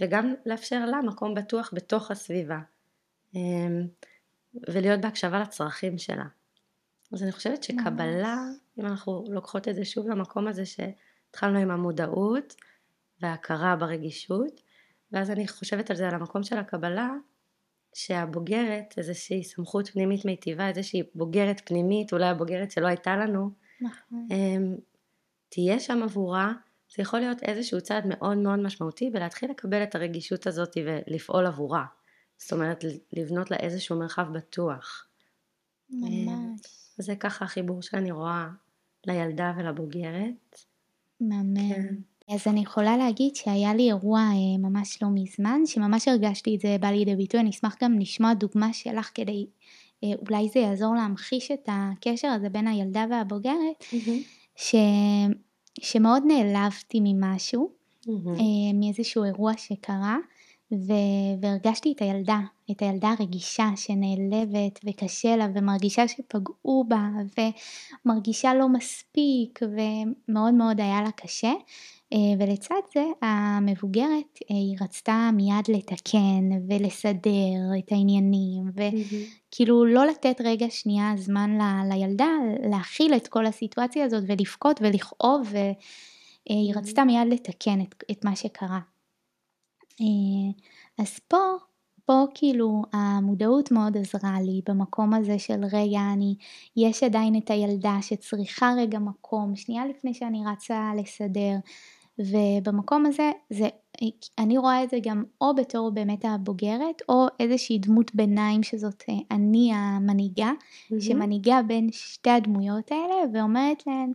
[0.00, 2.58] וגם לאפשר לה מקום בטוח בתוך הסביבה
[4.68, 6.24] ולהיות בהקשבה לצרכים שלה.
[7.12, 8.36] אז אני חושבת שקבלה,
[8.78, 12.54] אם אנחנו לוקחות את זה שוב למקום הזה שהתחלנו עם המודעות
[13.20, 14.60] וההכרה ברגישות
[15.12, 17.10] ואז אני חושבת על זה על המקום של הקבלה
[17.98, 24.76] שהבוגרת, איזושהי סמכות פנימית מיטיבה, איזושהי בוגרת פנימית, אולי הבוגרת שלא הייתה לנו, נכון, אמ,
[25.48, 26.52] תהיה שם עבורה,
[26.96, 31.84] זה יכול להיות איזשהו צעד מאוד מאוד משמעותי ולהתחיל לקבל את הרגישות הזאת ולפעול עבורה.
[32.38, 35.06] זאת אומרת, לבנות לה איזשהו מרחב בטוח.
[35.90, 36.60] ממש,
[36.98, 38.48] זה ככה החיבור שאני רואה
[39.06, 40.58] לילדה ולבוגרת.
[41.20, 41.74] מהמם.
[41.74, 41.94] כן.
[42.28, 46.76] אז אני יכולה להגיד שהיה לי אירוע אה, ממש לא מזמן, שממש הרגשתי את זה
[46.80, 49.46] בא לידי ביטוי, אני אשמח גם לשמוע דוגמה שלך כדי,
[50.04, 53.84] אה, אולי זה יעזור להמחיש את הקשר הזה בין הילדה והבוגרת,
[54.56, 54.74] ש...
[55.80, 57.70] שמאוד נעלבתי ממשהו.
[58.08, 60.16] אה, מאיזשהו אירוע שקרה,
[60.72, 60.92] ו...
[61.42, 67.08] והרגשתי את הילדה, את הילדה הרגישה שנעלבת וקשה לה ומרגישה שפגעו בה
[68.04, 71.52] ומרגישה לא מספיק ומאוד מאוד היה לה קשה.
[72.12, 74.08] אה, ולצד זה המבוגרת
[74.50, 81.92] אה, היא רצתה מיד לתקן ולסדר את העניינים וכאילו לא לתת רגע שנייה זמן ל-
[81.92, 82.28] לילדה
[82.70, 86.78] להכיל את כל הסיטואציה הזאת ולבכות ולכאוב והיא Mhm.
[86.78, 88.80] רצתה מיד לתקן את, את מה שקרה.
[90.00, 90.06] אה,
[90.98, 91.36] אז פה,
[92.04, 96.34] פה כאילו המודעות מאוד עזרה לי במקום הזה של רגע אני,
[96.76, 101.54] יש עדיין את הילדה שצריכה רגע מקום, שנייה לפני שאני רצה לסדר,
[102.18, 103.68] ובמקום הזה, זה,
[104.38, 109.14] אני רואה את זה גם או בתור באמת הבוגרת, או איזושהי דמות ביניים שזאת אה,
[109.30, 110.50] אני המנהיגה,
[110.90, 111.00] מהמם.
[111.00, 114.12] שמנהיגה בין שתי הדמויות האלה ואומרת להן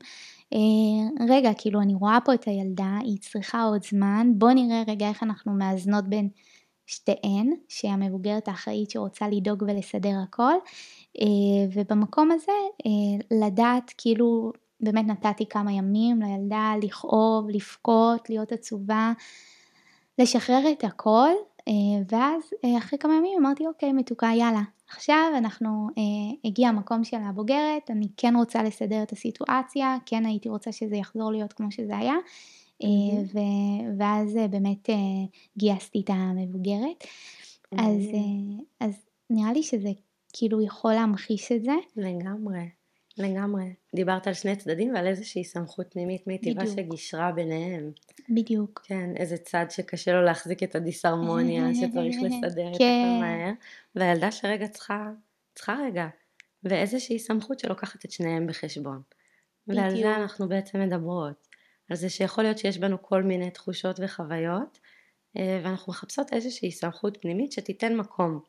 [0.54, 5.10] אה, רגע כאילו אני רואה פה את הילדה היא צריכה עוד זמן בוא נראה רגע
[5.10, 6.30] איך אנחנו מאזנות בין
[6.86, 10.54] שתיהן שהמבוגרת האחראית שרוצה לדאוג ולסדר הכל
[11.22, 11.26] אה,
[11.74, 12.52] ובמקום הזה
[13.32, 14.52] לדעת כאילו
[14.84, 19.14] באמת נתתי כמה ימים לילדה לכאוב לבכות להיות עצובה
[20.20, 21.32] לשחרר את הכל,
[21.68, 21.74] אה,
[22.12, 26.04] ואז אה, אחרי כמה ימים אמרתי אוקיי מתוקה יאללה, עכשיו אנחנו, אה,
[26.46, 31.32] הגיע המקום של הבוגרת, אני כן רוצה לסדר את הסיטואציה, כן הייתי רוצה שזה יחזור
[31.32, 32.16] להיות כמו שזה היה,
[33.34, 33.40] ו,
[33.98, 34.90] ואז באמת
[35.58, 37.04] גייסתי את המבוגרת,
[37.72, 38.02] אז,
[38.80, 38.94] אז
[39.30, 39.90] נראה לי שזה
[40.34, 41.74] כאילו יכול להמחיש את זה.
[41.98, 42.83] לגמרי.
[43.18, 43.74] לגמרי.
[43.96, 47.92] דיברת על שני צדדים ועל איזושהי סמכות פנימית מיטיבה שגישרה ביניהם.
[48.30, 48.82] בדיוק.
[48.84, 53.04] כן, איזה צד שקשה לו להחזיק את הדיסהרמוניה, שצריך לסדר את כן.
[53.06, 53.52] הכל מהר,
[53.96, 55.12] והילדה שרגע צריכה,
[55.56, 56.08] צריכה רגע,
[56.64, 59.02] ואיזושהי סמכות שלוקחת את שניהם בחשבון.
[59.68, 59.84] בדיוק.
[59.84, 61.48] ועל זה אנחנו בעצם מדברות.
[61.90, 64.80] על זה שיכול להיות שיש בנו כל מיני תחושות וחוויות,
[65.38, 68.40] אה, ואנחנו מחפשות איזושהי סמכות פנימית שתיתן מקום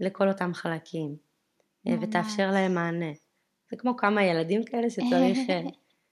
[0.00, 1.16] לכל אותם חלקים,
[1.86, 2.04] אה, ממש.
[2.08, 3.12] ותאפשר להם מענה.
[3.70, 5.60] זה כמו כמה ילדים כאלה שצריך, אה,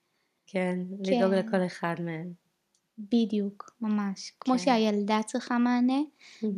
[0.51, 1.47] כן, לדאוג כן.
[1.47, 2.33] לכל אחד מהם.
[2.99, 4.33] בדיוק, ממש.
[4.41, 4.59] כמו כן.
[4.59, 6.01] שהילדה צריכה מענה.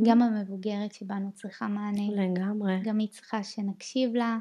[0.02, 2.02] גם המבוגרת שבנו צריכה מענה.
[2.10, 2.80] לגמרי.
[2.82, 4.38] גם היא צריכה שנקשיב לה,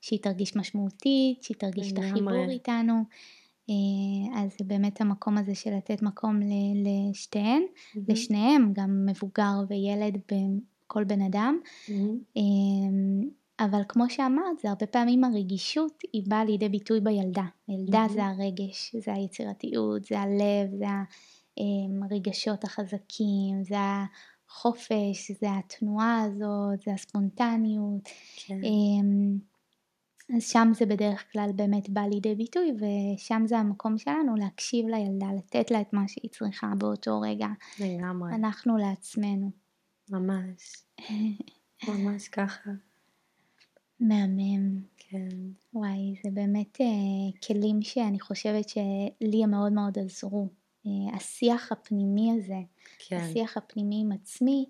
[0.00, 2.08] שהיא תרגיש משמעותית, שהיא תרגיש לגמרי.
[2.08, 3.04] את החיבור איתנו.
[3.70, 6.40] אה, אז זה באמת המקום הזה של לתת מקום
[6.84, 7.98] לשתיהן, mm-hmm.
[8.08, 10.18] לשניהם, גם מבוגר וילד,
[10.86, 11.58] כל בן אדם.
[11.64, 12.40] Mm-hmm.
[13.60, 17.44] אבל כמו שאמרת, זה הרבה פעמים הרגישות היא באה לידי ביטוי בילדה.
[17.68, 18.12] ילדה mm-hmm.
[18.12, 20.86] זה הרגש, זה היצירתיות, זה הלב, זה
[22.10, 23.76] הרגשות החזקים, זה
[24.48, 28.08] החופש, זה התנועה הזאת, זה הספונטניות.
[28.36, 28.60] כן.
[28.64, 29.38] אמ,
[30.36, 35.26] אז שם זה בדרך כלל באמת בא לידי ביטוי, ושם זה המקום שלנו להקשיב לילדה,
[35.38, 37.48] לתת לה את מה שהיא צריכה באותו רגע.
[37.80, 38.34] לגמרי.
[38.34, 39.50] אנחנו לעצמנו.
[40.10, 40.84] ממש.
[41.88, 42.70] ממש ככה.
[44.00, 44.80] מהמם.
[45.10, 45.28] כן.
[45.74, 50.48] וואי, זה באמת uh, כלים שאני חושבת שלי הם מאוד מאוד עזרו.
[50.86, 52.60] Uh, השיח הפנימי הזה,
[53.08, 53.16] כן.
[53.16, 54.66] השיח הפנימי עם עצמי,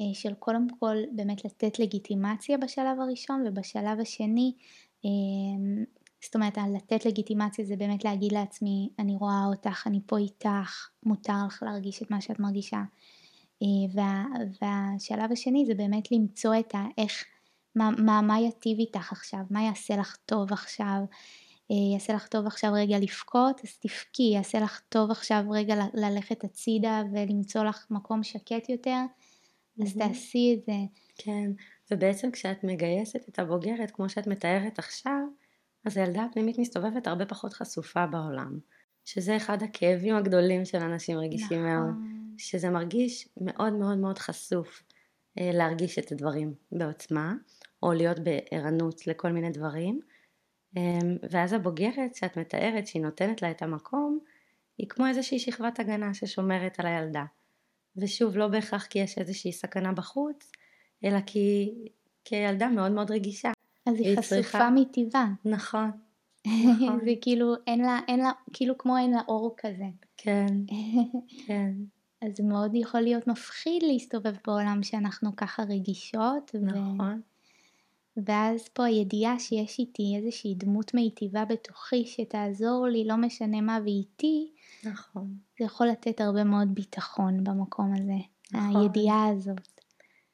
[0.00, 4.52] uh, של קודם כל באמת לתת לגיטימציה בשלב הראשון, ובשלב השני,
[5.02, 5.08] uh,
[6.24, 11.46] זאת אומרת, לתת לגיטימציה זה באמת להגיד לעצמי, אני רואה אותך, אני פה איתך, מותר
[11.46, 12.82] לך להרגיש את מה שאת מרגישה.
[13.64, 14.24] Uh, וה,
[14.62, 17.24] והשלב השני זה באמת למצוא את האיך
[17.74, 21.00] מה, מה, מה יטיב איתך עכשיו, מה יעשה לך טוב עכשיו,
[21.70, 26.44] אה, יעשה לך טוב עכשיו רגע לבכות, אז תבכי, יעשה לך טוב עכשיו רגע ללכת
[26.44, 29.00] הצידה ולמצוא לך מקום שקט יותר,
[29.82, 30.72] אז תעשי את זה.
[31.18, 31.50] כן,
[31.90, 35.20] ובעצם כשאת מגייסת את הבוגרת כמו שאת מתארת עכשיו,
[35.84, 38.58] אז הילדה הפנימית מסתובבת הרבה פחות חשופה בעולם.
[39.04, 41.74] שזה אחד הכאבים הגדולים של אנשים רגישים נכון.
[41.74, 41.94] מאוד,
[42.38, 44.82] שזה מרגיש מאוד מאוד מאוד חשוף
[45.38, 47.34] אה, להרגיש את הדברים בעוצמה,
[47.82, 50.00] או להיות בערנות לכל מיני דברים.
[50.76, 54.18] אמ, ואז הבוגרת שאת מתארת שהיא נותנת לה את המקום,
[54.78, 57.24] היא כמו איזושהי שכבת הגנה ששומרת על הילדה.
[57.96, 60.52] ושוב, לא בהכרח כי יש איזושהי סכנה בחוץ,
[61.04, 61.74] אלא כי,
[62.24, 63.52] כי הילדה מאוד מאוד רגישה.
[63.86, 64.70] אז היא חשופה צריכה...
[64.70, 65.32] מטבעה.
[65.44, 65.90] נכון.
[66.46, 67.00] נכון.
[67.04, 69.84] זה כאילו, אין לה, אין לה, כאילו כמו אין לה אור כזה.
[70.16, 70.46] כן,
[71.46, 71.72] כן.
[72.22, 76.50] אז מאוד יכול להיות מפחיד להסתובב בעולם שאנחנו ככה רגישות.
[76.62, 77.20] נכון.
[77.24, 77.37] ו...
[78.26, 84.52] ואז פה הידיעה שיש איתי איזושהי דמות מיטיבה בתוכי שתעזור לי, לא משנה מה ואיתי,
[84.84, 85.34] נכון.
[85.58, 88.12] זה יכול לתת הרבה מאוד ביטחון במקום הזה,
[88.52, 88.82] נכון.
[88.82, 89.80] הידיעה הזאת.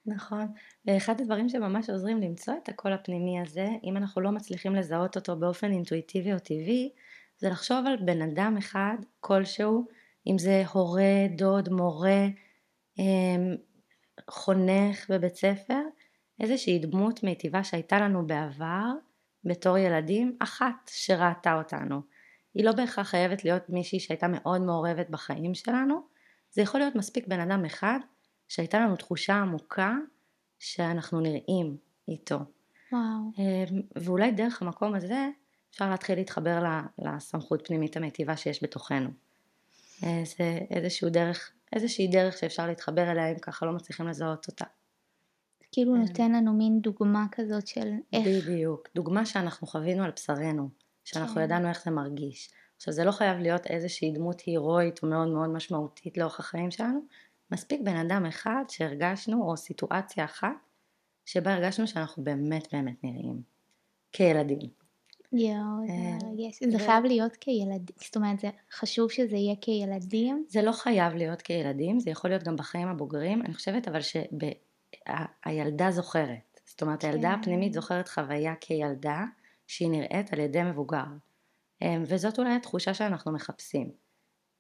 [0.07, 0.47] נכון,
[0.87, 5.37] ואחד הדברים שממש עוזרים למצוא את הקול הפנימי הזה, אם אנחנו לא מצליחים לזהות אותו
[5.37, 6.91] באופן אינטואיטיבי או טבעי,
[7.39, 9.87] זה לחשוב על בן אדם אחד כלשהו,
[10.27, 12.27] אם זה הורה, דוד, מורה,
[12.99, 13.57] אמ,
[14.31, 15.81] חונך בבית ספר,
[16.41, 18.93] איזושהי דמות מיטיבה שהייתה לנו בעבר
[19.45, 22.01] בתור ילדים, אחת שראתה אותנו.
[22.55, 26.01] היא לא בהכרח חייבת להיות מישהי שהייתה מאוד מעורבת בחיים שלנו,
[26.51, 27.99] זה יכול להיות מספיק בן אדם אחד
[28.49, 29.95] שהייתה לנו תחושה עמוקה
[30.59, 31.77] שאנחנו נראים
[32.09, 32.39] איתו.
[32.93, 33.03] וואו.
[33.39, 35.29] אמ, ואולי דרך המקום הזה
[35.71, 36.63] אפשר להתחיל להתחבר
[36.99, 39.11] לסמכות פנימית המיטיבה שיש בתוכנו.
[40.05, 44.65] אה, זה איזשהו דרך, איזושהי דרך שאפשר להתחבר אליה אם ככה לא מצליחים לזהות אותה.
[45.75, 46.01] כאילו כן.
[46.01, 48.27] נותן לנו מין דוגמה כזאת של איך...
[48.27, 50.69] בדיוק, דוגמה שאנחנו חווינו על בשרנו,
[51.05, 51.41] שאנחנו כן.
[51.41, 52.51] ידענו איך זה מרגיש.
[52.77, 57.01] עכשיו זה לא חייב להיות איזושהי דמות הירואית או מאוד משמעותית לאורך החיים שלנו,
[57.51, 60.49] מספיק בן אדם אחד שהרגשנו, או סיטואציה אחת,
[61.25, 63.43] שבה הרגשנו שאנחנו באמת באמת נראים,
[64.13, 64.85] כילדים.
[65.33, 65.87] יואו,
[66.71, 70.45] זה אה, חייב להיות כילדים, זאת אומרת זה חשוב שזה יהיה כילדים?
[70.49, 74.21] זה לא חייב להיות כילדים, זה יכול להיות גם בחיים הבוגרים, אני חושבת אבל שב...
[75.45, 76.61] הילדה זוכרת.
[76.65, 77.09] זאת אומרת, כן.
[77.09, 79.25] הילדה הפנימית זוכרת חוויה כילדה
[79.67, 81.05] שהיא נראית על ידי מבוגר.
[81.83, 83.91] אמ, וזאת אולי התחושה שאנחנו מחפשים.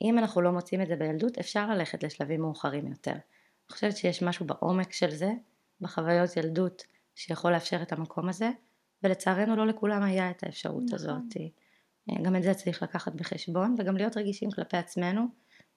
[0.02, 3.12] אם אנחנו לא מוצאים את זה בילדות, אפשר ללכת לשלבים מאוחרים יותר.
[3.12, 5.32] אני חושבת שיש משהו בעומק של זה,
[5.80, 6.82] בחוויות ילדות,
[7.14, 8.50] שיכול לאפשר את המקום הזה,
[9.02, 10.94] ולצערנו לא לכולם היה את האפשרות נכון.
[10.94, 11.36] הזאת.
[12.10, 15.26] אה, גם את זה צריך לקחת בחשבון, וגם להיות רגישים כלפי עצמנו,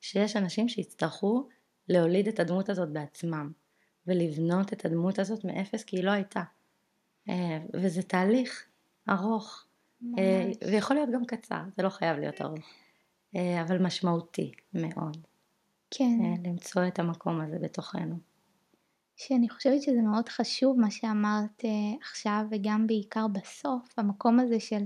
[0.02, 1.48] שיש אנשים שיצטרכו
[1.90, 3.52] להוליד את הדמות הזאת בעצמם,
[4.08, 6.44] ולבנות את הדמות הזאת מאפס כי היא לא הייתה.
[7.30, 8.66] אה, וזה תהליך
[9.10, 9.66] ארוך,
[10.02, 10.20] ממש.
[10.72, 12.66] ויכול להיות גם קצר, זה לא חייב להיות ארוך,
[13.36, 15.18] אבל משמעותי מאוד.
[15.92, 16.20] כן.
[16.46, 18.16] למצוא את המקום הזה בתוכנו.
[19.16, 21.64] שאני חושבת שזה מאוד חשוב מה שאמרת
[22.02, 24.84] עכשיו וגם בעיקר בסוף, המקום הזה של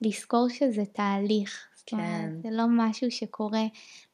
[0.00, 1.69] לזכור שזה תהליך.
[1.96, 2.32] כן.
[2.42, 3.64] זה לא משהו שקורה,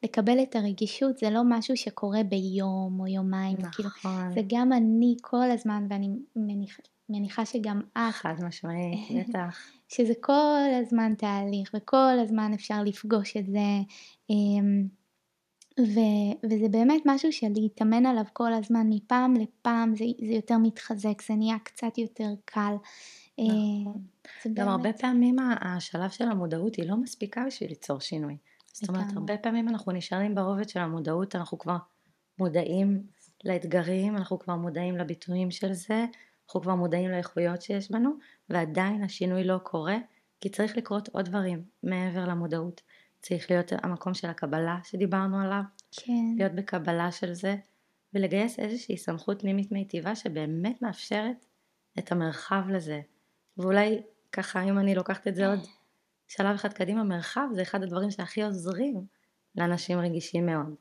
[0.02, 3.56] לקבל את הרגישות זה לא משהו שקורה ביום או יומיים.
[3.56, 4.12] כאילו, נכון.
[4.12, 6.76] כאילו, זה גם אני כל הזמן ואני מניח,
[7.08, 8.12] מניחה שגם את.
[8.12, 9.58] חד משמעית, בטח.
[9.88, 13.80] שזה כל הזמן תהליך וכל הזמן אפשר לפגוש את זה.
[14.32, 14.96] Um,
[15.80, 21.22] ו- וזה באמת משהו של להתאמן עליו כל הזמן, מפעם לפעם זה, זה יותר מתחזק,
[21.28, 22.74] זה נהיה קצת יותר קל.
[23.38, 23.44] אה,
[23.80, 24.54] נכון.
[24.54, 24.68] גם.
[24.68, 28.36] הרבה פעמים השלב של המודעות היא לא מספיקה בשביל ליצור שינוי.
[28.72, 31.76] זאת אומרת, הרבה פעמים אנחנו נשארים ברובד של המודעות, אנחנו כבר
[32.38, 33.02] מודעים
[33.44, 36.04] לאתגרים, אנחנו כבר מודעים לביטויים של זה,
[36.46, 38.10] אנחנו כבר מודעים לאיכויות שיש בנו,
[38.48, 39.96] ועדיין השינוי לא קורה,
[40.40, 42.82] כי צריך לקרות עוד דברים מעבר למודעות.
[43.22, 46.34] צריך להיות המקום של הקבלה שדיברנו עליו, כן.
[46.36, 47.56] להיות בקבלה של זה,
[48.14, 51.46] ולגייס איזושהי סמכות פנימית מיטיבה שבאמת מאפשרת
[51.98, 53.00] את המרחב לזה.
[53.58, 55.60] ואולי ככה, אם אני לוקחת את זה עוד
[56.28, 59.04] שלב אחד קדימה, מרחב זה אחד הדברים שהכי עוזרים
[59.56, 60.74] לאנשים רגישים מאוד.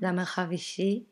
[0.00, 1.04] גם מרחב אישי,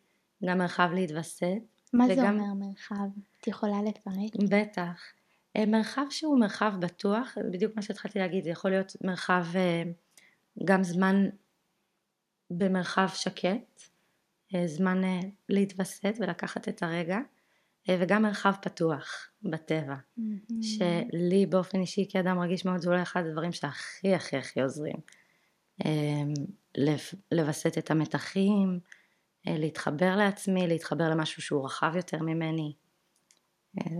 [0.44, 1.58] גם מרחב להתווסת.
[1.92, 2.14] מה וגם...
[2.16, 3.08] זה אומר מרחב?
[3.40, 4.48] את יכולה לפרט?
[4.50, 5.02] בטח.
[5.56, 9.82] אה, מרחב שהוא מרחב בטוח, בדיוק מה שהתחלתי להגיד, זה יכול להיות מרחב אה,
[10.64, 11.28] גם זמן
[12.50, 13.82] במרחב שקט,
[14.54, 15.02] אה, זמן
[15.48, 17.18] להתווסת ולקחת את הרגע,
[18.00, 20.54] וגם מרחב פתוח בטבע, mm-hmm.
[20.62, 24.96] שלי באופן אישי כאדם רגיש מאוד זה אולי אחד הדברים שהכי הכי הכי עוזרים.
[27.32, 28.80] לווסת את המתחים,
[29.46, 32.72] להתחבר לעצמי, להתחבר למשהו שהוא רחב יותר ממני.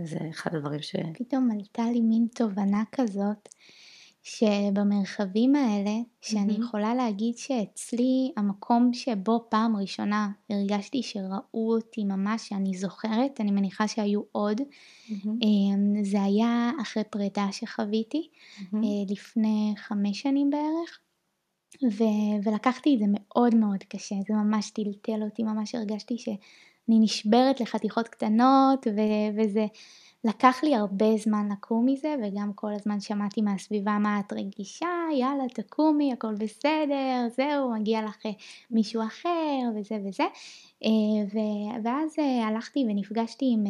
[0.03, 0.95] זה אחד הדברים ש...
[1.13, 3.49] פתאום עלתה לי מין תובנה כזאת
[4.23, 6.61] שבמרחבים האלה, שאני mm-hmm.
[6.61, 13.87] יכולה להגיד שאצלי המקום שבו פעם ראשונה הרגשתי שראו אותי ממש, שאני זוכרת, אני מניחה
[13.87, 15.45] שהיו עוד, mm-hmm.
[16.03, 18.77] זה היה אחרי פרידה שחוויתי mm-hmm.
[19.09, 20.99] לפני חמש שנים בערך.
[21.83, 27.61] ו- ולקחתי את זה מאוד מאוד קשה, זה ממש טלטל אותי, ממש הרגשתי שאני נשברת
[27.61, 29.65] לחתיכות קטנות ו- וזה
[30.23, 35.43] לקח לי הרבה זמן לקום מזה וגם כל הזמן שמעתי מהסביבה מה את רגישה, יאללה
[35.53, 38.31] תקומי, הכל בסדר, זהו, מגיע לך אה,
[38.71, 40.23] מישהו אחר וזה וזה.
[40.83, 41.39] אה,
[41.83, 43.63] ואז אה, הלכתי ונפגשתי עם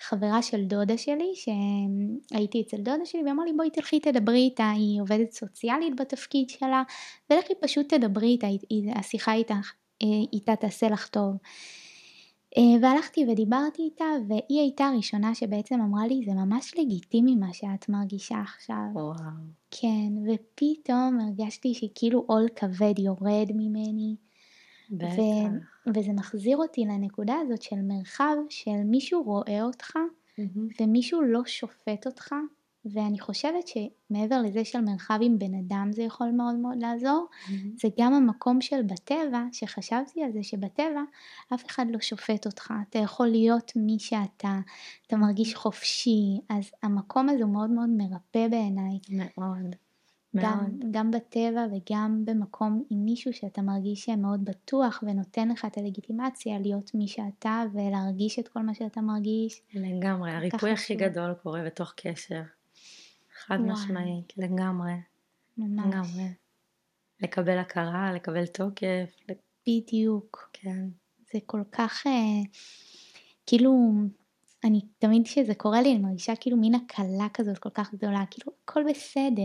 [0.00, 4.70] חברה של דודה שלי, שהייתי אצל דודה שלי והיא אמרה לי בואי תלכי תדברי איתה,
[4.70, 6.82] היא עובדת סוציאלית בתפקיד שלה,
[7.30, 8.46] ולכי פשוט תדברי איתה,
[8.94, 9.54] השיחה איתה,
[10.32, 11.36] איתה תעשה לך טוב.
[12.56, 17.88] אה, והלכתי ודיברתי איתה והיא הייתה הראשונה שבעצם אמרה לי זה ממש לגיטימי מה שאת
[17.88, 18.76] מרגישה עכשיו.
[18.92, 19.12] וואו.
[19.70, 24.16] כן, ופתאום הרגשתי שכאילו עול כבד יורד ממני.
[24.90, 25.12] בטח.
[25.16, 30.82] ו- וזה מחזיר אותי לנקודה הזאת של מרחב של מישהו רואה אותך mm-hmm.
[30.82, 32.34] ומישהו לא שופט אותך
[32.84, 37.52] ואני חושבת שמעבר לזה של מרחב עם בן אדם זה יכול מאוד מאוד לעזור, mm-hmm.
[37.80, 41.02] זה גם המקום של בטבע, שחשבתי על זה שבטבע
[41.54, 44.58] אף אחד לא שופט אותך, אתה יכול להיות מי שאתה,
[45.06, 48.98] אתה מרגיש חופשי, אז המקום הזה הוא מאוד מאוד מרפא בעיניי.
[49.10, 49.76] מאוד.
[50.36, 56.58] גם, גם בטבע וגם במקום עם מישהו שאתה מרגיש מאוד בטוח ונותן לך את הלגיטימציה
[56.58, 59.62] להיות מי שאתה ולהרגיש את כל מה שאתה מרגיש.
[59.74, 62.42] לגמרי, הריפוי הכי גדול קורה בתוך קשר.
[63.48, 63.60] חד.
[63.60, 64.92] משמעית, לגמרי.
[65.58, 65.86] ממש.
[65.86, 66.28] לגמרי.
[67.20, 69.16] לקבל הכרה, לקבל תוקף.
[69.68, 70.50] בדיוק.
[70.52, 70.88] כן.
[71.32, 72.42] זה כל כך, אה,
[73.46, 73.92] כאילו,
[74.64, 78.52] אני תמיד כשזה קורה לי אני מרגישה כאילו מין הקלה כזאת כל כך גדולה, כאילו
[78.64, 79.42] הכל בסדר.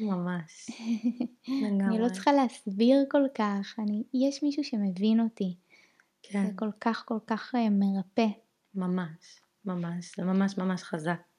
[0.00, 0.70] ממש.
[1.48, 1.86] לגמרי.
[1.88, 5.56] אני לא צריכה להסביר כל כך, אני, יש מישהו שמבין אותי.
[6.22, 6.46] כן.
[6.46, 8.26] זה כל כך כל כך אה, מרפא.
[8.74, 11.33] ממש, ממש, זה ממש ממש חזק.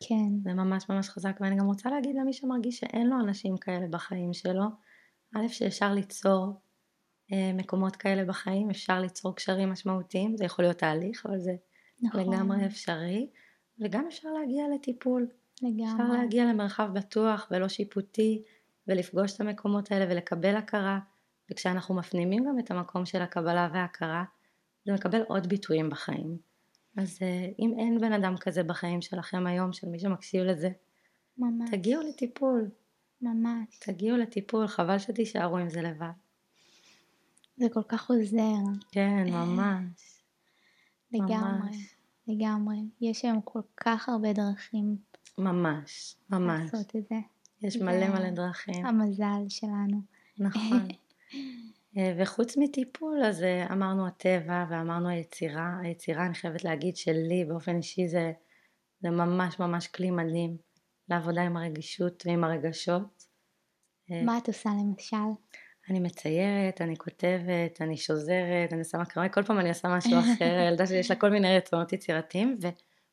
[0.00, 0.42] כן.
[0.42, 4.32] זה ממש ממש חזק, ואני גם רוצה להגיד למי שמרגיש שאין לו אנשים כאלה בחיים
[4.32, 4.64] שלו,
[5.36, 6.60] א', שאפשר ליצור
[7.32, 11.52] אה, מקומות כאלה בחיים, אפשר ליצור קשרים משמעותיים, זה יכול להיות תהליך, אבל זה
[12.02, 12.20] נכון.
[12.20, 13.30] לגמרי אפשרי,
[13.80, 15.26] וגם אפשר להגיע לטיפול.
[15.62, 15.92] לגמרי.
[15.92, 18.42] אפשר להגיע למרחב בטוח ולא שיפוטי,
[18.86, 20.98] ולפגוש את המקומות האלה ולקבל הכרה,
[21.50, 24.24] וכשאנחנו מפנימים גם את המקום של הקבלה וההכרה,
[24.84, 26.49] זה מקבל עוד ביטויים בחיים.
[27.00, 30.70] אז אה, אם אין בן אדם כזה בחיים שלכם היום, של מי שמקשיב לזה,
[31.38, 31.70] ממש.
[31.70, 32.70] תגיעו לטיפול.
[33.22, 33.78] ממש.
[33.80, 36.10] תגיעו לטיפול, חבל שתישארו עם זה לבד.
[37.56, 38.80] זה כל כך עוזר.
[38.92, 40.22] כן, ממש.
[41.12, 41.68] לגמרי.
[41.68, 41.94] ממש.
[42.28, 42.76] לגמרי.
[43.00, 44.96] יש היום כל כך הרבה דרכים
[45.38, 46.72] ממש, ממש.
[46.72, 47.16] לעשות את זה.
[47.62, 48.86] יש מלא מלא דרכים.
[48.86, 50.00] המזל שלנו.
[50.38, 50.88] נכון.
[51.96, 55.76] אה, וחוץ מטיפול, אז אה, אמרנו הטבע ואמרנו היצירה.
[55.82, 58.32] היצירה, אני חייבת להגיד שלי באופן אישי זה,
[59.00, 60.56] זה ממש ממש כלי מדהים
[61.08, 63.24] לעבודה עם הרגישות ועם הרגשות.
[64.10, 65.16] אה, מה את עושה למשל?
[65.90, 70.44] אני מציירת, אני כותבת, אני שוזרת, אני שמה קרמי, כל פעם אני עושה משהו אחר,
[70.60, 72.58] הילדה שלי יש לה כל מיני רצונות יצירתיים,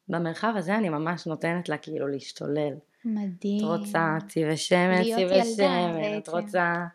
[0.10, 2.74] ובמרחב הזה אני ממש נותנת לה כאילו להשתולל.
[3.06, 3.60] מדהים.
[3.60, 6.30] את רוצה צבעי שמן, צבעי ילדה שמן, את.
[6.30, 6.86] רוצה...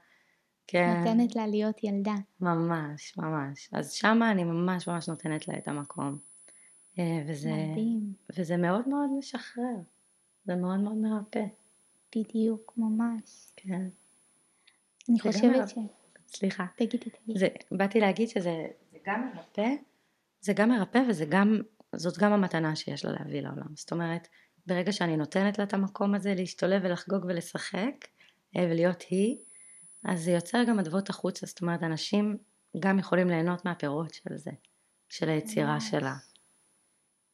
[0.66, 2.14] כן, נותנת לה להיות ילדה.
[2.40, 3.68] ממש, ממש.
[3.72, 6.18] אז שמה אני ממש ממש נותנת לה את המקום.
[6.98, 8.12] אה, וזה, מדהים.
[8.38, 9.76] וזה מאוד מאוד משחרר.
[10.44, 11.44] זה מאוד מאוד מרפא.
[12.16, 13.52] בדיוק, ממש.
[13.56, 13.88] כן.
[15.10, 15.68] אני חושבת.
[15.68, 15.74] ש...
[16.26, 16.66] סליחה.
[16.76, 17.38] תגידי, תגידי.
[17.38, 19.74] זה, באתי להגיד שזה זה גם מרפא,
[20.40, 21.60] זה גם מרפא וזה גם,
[21.96, 23.76] זאת גם המתנה שיש לה להביא לעולם.
[23.76, 24.28] זאת אומרת,
[24.66, 28.08] ברגע שאני נותנת לה את המקום הזה להשתולב ולחגוג ולשחק
[28.56, 29.36] אה, ולהיות היא,
[30.04, 31.46] אז זה יוצר גם אדוות החוצה.
[31.46, 32.38] זאת אומרת, אנשים
[32.80, 34.50] גם יכולים ליהנות מהפירות של זה,
[35.08, 35.80] של היצירה.
[35.80, 36.14] שלה.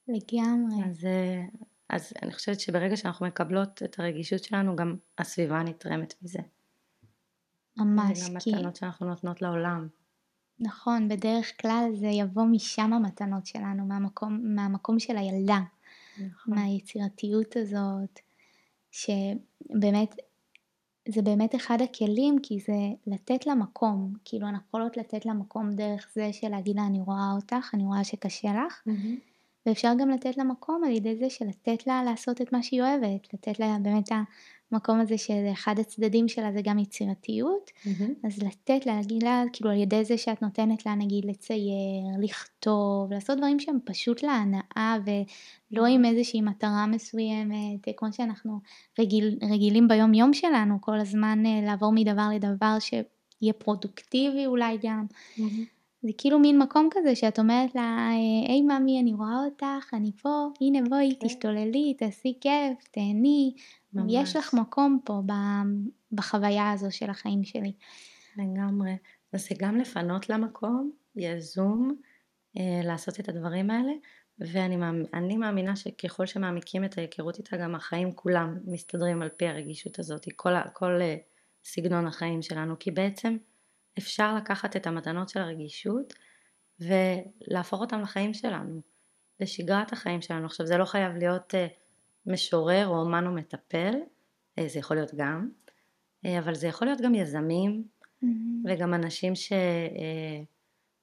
[0.09, 0.91] לגמרי.
[0.91, 1.45] אז, אה,
[1.91, 6.39] אז אני חושבת שברגע שאנחנו מקבלות את הרגישות שלנו, גם הסביבה נתרמת מזה.
[7.77, 8.19] ממש.
[8.19, 9.89] זה גם כי, מתנות שאנחנו נותנות לעולם.
[10.61, 15.61] נכון, בדרך כלל זה יבוא משם המתנות שלנו, מהמקום, מהמקום של הילדה.
[16.19, 16.55] נכון.
[16.55, 18.21] מהיצירתיות הזאת,
[18.91, 20.14] שבאמת,
[21.09, 22.72] זה באמת אחד הכלים, כי זה
[23.06, 27.00] לתת לה מקום, כאילו אנחנו יכולות לתת לה מקום דרך זה של להגיד לה אני
[27.00, 29.16] רואה אותך, אני רואה שקשה לך, מהמם.
[29.66, 32.82] ואפשר גם לתת לה מקום על ידי זה של לתת לה לעשות את מה שהיא
[32.82, 34.09] אוהבת, לתת לה באמת
[34.73, 38.14] המקום הזה שאחד הצדדים שלה זה גם יצירתיות, מהמם.
[38.25, 43.12] אז לתת לה, להגיד לה, כאילו על ידי זה שאת נותנת לה נגיד לצייר, לכתוב,
[43.12, 48.61] לעשות דברים שהם פשוט להנאה ולא עם איזושהי מטרה מסוימת, כמו שאנחנו
[48.99, 55.07] רגיל, רגילים ביום יום שלנו, כל הזמן אה, לעבור מדבר לדבר שיהיה פרודוקטיבי אולי גם.
[55.39, 55.78] מהמם.
[56.09, 60.12] זה כאילו מין מקום כזה שאת אומרת לה, אה, היי ממי אני רואה אותך, אני
[60.22, 61.26] פה, הנה בואי כן.
[61.26, 63.54] תשתוללי, תעשי כיף, תהני,
[63.92, 64.12] ממש.
[64.14, 65.22] יש לך מקום פה
[66.12, 67.72] בחוויה הזו של החיים שלי.
[68.36, 68.96] לגמרי.
[69.32, 71.94] אז זה גם לפנות למקום, יזום,
[72.59, 73.92] אה, לעשות את הדברים האלה,
[74.38, 79.46] ואני מאמ- אני מאמינה שככל שמעמיקים את ההיכרות איתה, גם החיים כולם מסתדרים על פי
[79.48, 81.16] הרגישות הזאת, כל, כל אה,
[81.64, 83.36] סגנון החיים שלנו, כי בעצם
[83.99, 86.14] אפשר לקחת את המתנות של הרגישות
[86.80, 88.80] ולהפוך אותם לחיים שלנו,
[89.40, 90.46] לשגרת החיים שלנו.
[90.46, 91.66] עכשיו זה לא חייב להיות אה,
[92.26, 93.94] משורר או אומן או מטפל,
[94.59, 95.49] אה, זה יכול להיות גם,
[96.26, 97.84] אה, אבל זה יכול להיות גם יזמים,
[98.64, 99.53] וגם אנשים ש,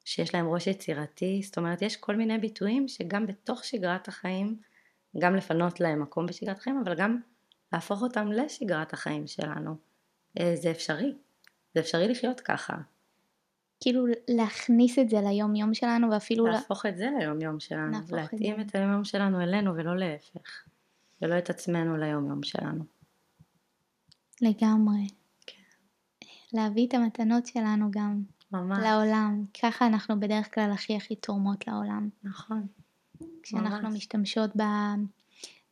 [0.05, 4.59] שיש להם ראש יצירתי, זאת אומרת יש כל מיני ביטויים שגם בתוך שגרת החיים,
[5.19, 7.17] גם לפנות להם מקום בשגרת החיים, אבל גם
[7.73, 9.75] להפוך אותם לשגרת החיים שלנו.
[10.53, 11.13] זה אפשרי,
[11.75, 12.73] זה אפשרי לחיות ככה,
[13.79, 18.11] כאילו להכניס את זה ליום יום שלנו ואפילו להפוך את זה ליום יום שלנו, את
[18.11, 18.61] להתאים זה.
[18.61, 20.63] את היום יום שלנו אלינו ולא להפך,
[21.21, 22.83] ולא את עצמנו ליום יום שלנו.
[24.41, 25.07] לגמרי.
[25.45, 25.61] כן.
[26.53, 29.45] להביא את המתנות שלנו גם ממש, לעולם.
[29.61, 32.09] ככה אנחנו בדרך כלל הכי הכי תורמות לעולם.
[32.23, 32.67] נכון,
[33.43, 33.97] כשאנחנו ממש.
[33.97, 34.61] משתמשות ב...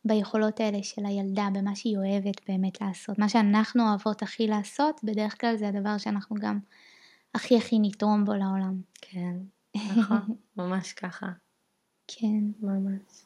[0.04, 3.18] ביכולות האלה של הילדה, במה שהיא אוהבת באמת לעשות.
[3.18, 6.58] מה שאנחנו אוהבות הכי לעשות, בדרך כלל זה הדבר שאנחנו גם
[7.34, 8.80] הכי הכי נתרום בו לעולם.
[9.00, 9.36] כן,
[9.96, 11.26] נכון, ממש ככה,
[12.06, 12.40] כן.
[12.60, 13.24] ממש.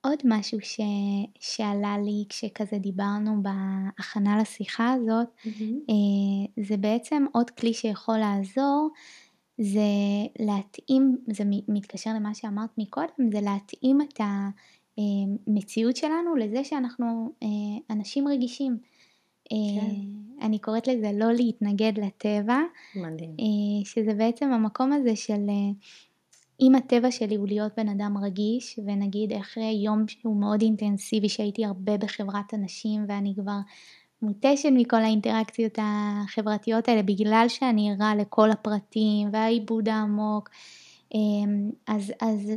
[0.00, 0.80] עוד משהו ש...
[1.38, 5.26] שעלה לי כשכזה דיברנו בהכנה לשיחה הזאת,
[5.90, 8.90] אה, זה בעצם עוד כלי שיכול לעזור,
[9.58, 9.80] זה
[10.38, 14.20] להתאים, זה מתקשר למה שאמרת מקודם, זה להתאים את
[14.98, 17.48] המציאות שלנו לזה שאנחנו אה,
[17.90, 18.78] אנשים רגישים.
[19.52, 20.44] אה, כן.
[20.46, 22.58] אני קוראת לזה לא להתנגד לטבע,
[22.96, 23.30] מדהים.
[23.40, 25.72] אה, שזה בעצם המקום הזה של אה,
[26.60, 31.64] אם הטבע שלי הוא להיות בן אדם רגיש, ונגיד אחרי יום שהוא מאוד אינטנסיבי שהייתי
[31.64, 33.58] הרבה בחברת אנשים ואני כבר
[34.22, 40.50] מותשת מכל האינטראקציות החברתיות האלה בגלל שאני ערה לכל הפרטים והעיבוד העמוק,
[41.14, 41.18] אה,
[41.86, 42.52] אז, אז,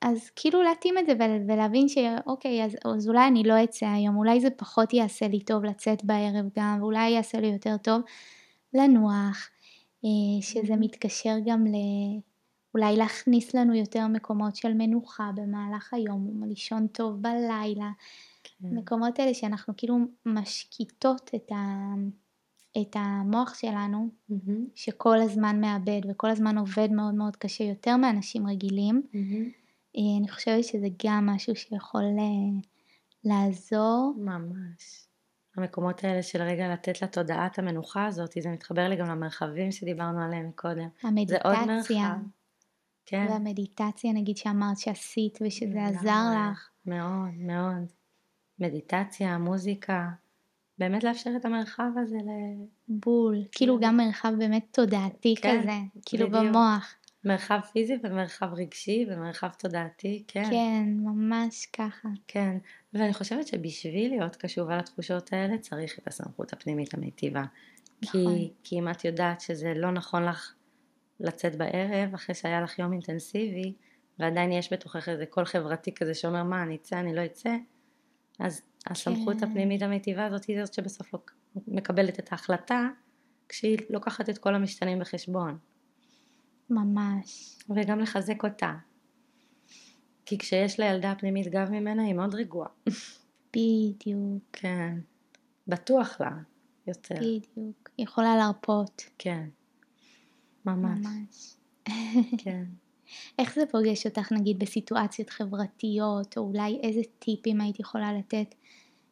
[0.00, 4.16] אז כאילו להתאים את זה ול- ולהבין שאוקיי אז, אז אולי אני לא אצא היום,
[4.16, 8.02] אולי זה פחות יעשה לי טוב לצאת בערב גם, ואולי יעשה לי יותר טוב
[8.74, 9.48] לנוח,
[10.04, 10.76] אה, שזה.
[10.76, 11.74] מתקשר גם ל...
[12.74, 17.90] אולי להכניס לנו יותר מקומות של מנוחה במהלך היום, לישון טוב בלילה.
[18.44, 18.68] כן.
[18.76, 21.94] מקומות האלה שאנחנו כאילו משקיטות את, ה,
[22.80, 24.50] את המוח שלנו, mm-hmm.
[24.74, 29.02] שכל הזמן מאבד וכל הזמן עובד מאוד מאוד קשה, יותר מאנשים רגילים.
[29.12, 29.57] Mm-hmm.
[29.98, 32.60] אני חושבת שזה גם משהו שיכול אה,
[33.24, 34.14] לעזור.
[34.18, 35.06] ממש.
[35.56, 40.22] המקומות האלה של רגע לתת לתודעה את המנוחה הזאת, זה מתחבר לי גם למרחבים שדיברנו
[40.22, 40.88] עליהם קודם.
[41.02, 42.14] המדיטציה.
[43.06, 43.26] כן.
[43.30, 46.68] והמדיטציה נגיד שאמרת שעשית ושזה עזר לך.
[46.86, 47.86] מאוד, מאוד.
[48.58, 50.08] מדיטציה, מוזיקה,
[50.78, 52.30] באמת לאפשר את המרחב הזה ל...
[52.88, 55.72] בול, כאילו גם מרחב באמת תודעתי כן, כזה,
[56.06, 56.44] כאילו בדיוק.
[56.44, 56.94] במוח.
[57.24, 60.50] מרחב פיזי ומרחב רגשי ומרחב תודעתי, כן.
[60.50, 62.08] כן, ממש ככה.
[62.28, 62.58] כן,
[62.92, 67.44] ואני חושבת שבשביל להיות קשובה לתחושות האלה צריך את הסמכות הפנימית המיטיבה.
[68.02, 68.36] נכון.
[68.36, 70.54] כי, כי אם את יודעת שזה לא נכון לך
[71.20, 73.72] לצאת בערב אחרי שהיה לך יום אינטנסיבי
[74.18, 77.56] ועדיין יש בתוכך איזה קול חברתי כזה שאומר מה אני אצא אני לא אצא
[78.38, 79.50] אז הסמכות כן.
[79.50, 81.14] הפנימית המיטיבה הזאת היא זאת שבסוף
[81.68, 82.88] מקבלת את ההחלטה
[83.48, 85.58] כשהיא לוקחת את כל המשתנים בחשבון.
[86.70, 87.58] ממש.
[87.70, 88.74] וגם לחזק אותה.
[90.26, 92.68] כי כשיש לילדה פנימית גב ממנה היא מאוד רגועה.
[93.52, 94.42] בדיוק.
[94.52, 94.98] כן.
[95.66, 96.30] בטוח לה
[96.86, 97.14] יותר.
[97.14, 97.90] בדיוק.
[97.98, 99.02] היא יכולה להרפות.
[99.18, 99.48] כן.
[100.64, 101.06] ממש.
[101.06, 101.56] ממש.
[102.38, 102.64] כן.
[103.38, 108.54] איך זה פוגש אותך נגיד בסיטואציות חברתיות, או אולי איזה טיפים היית יכולה לתת?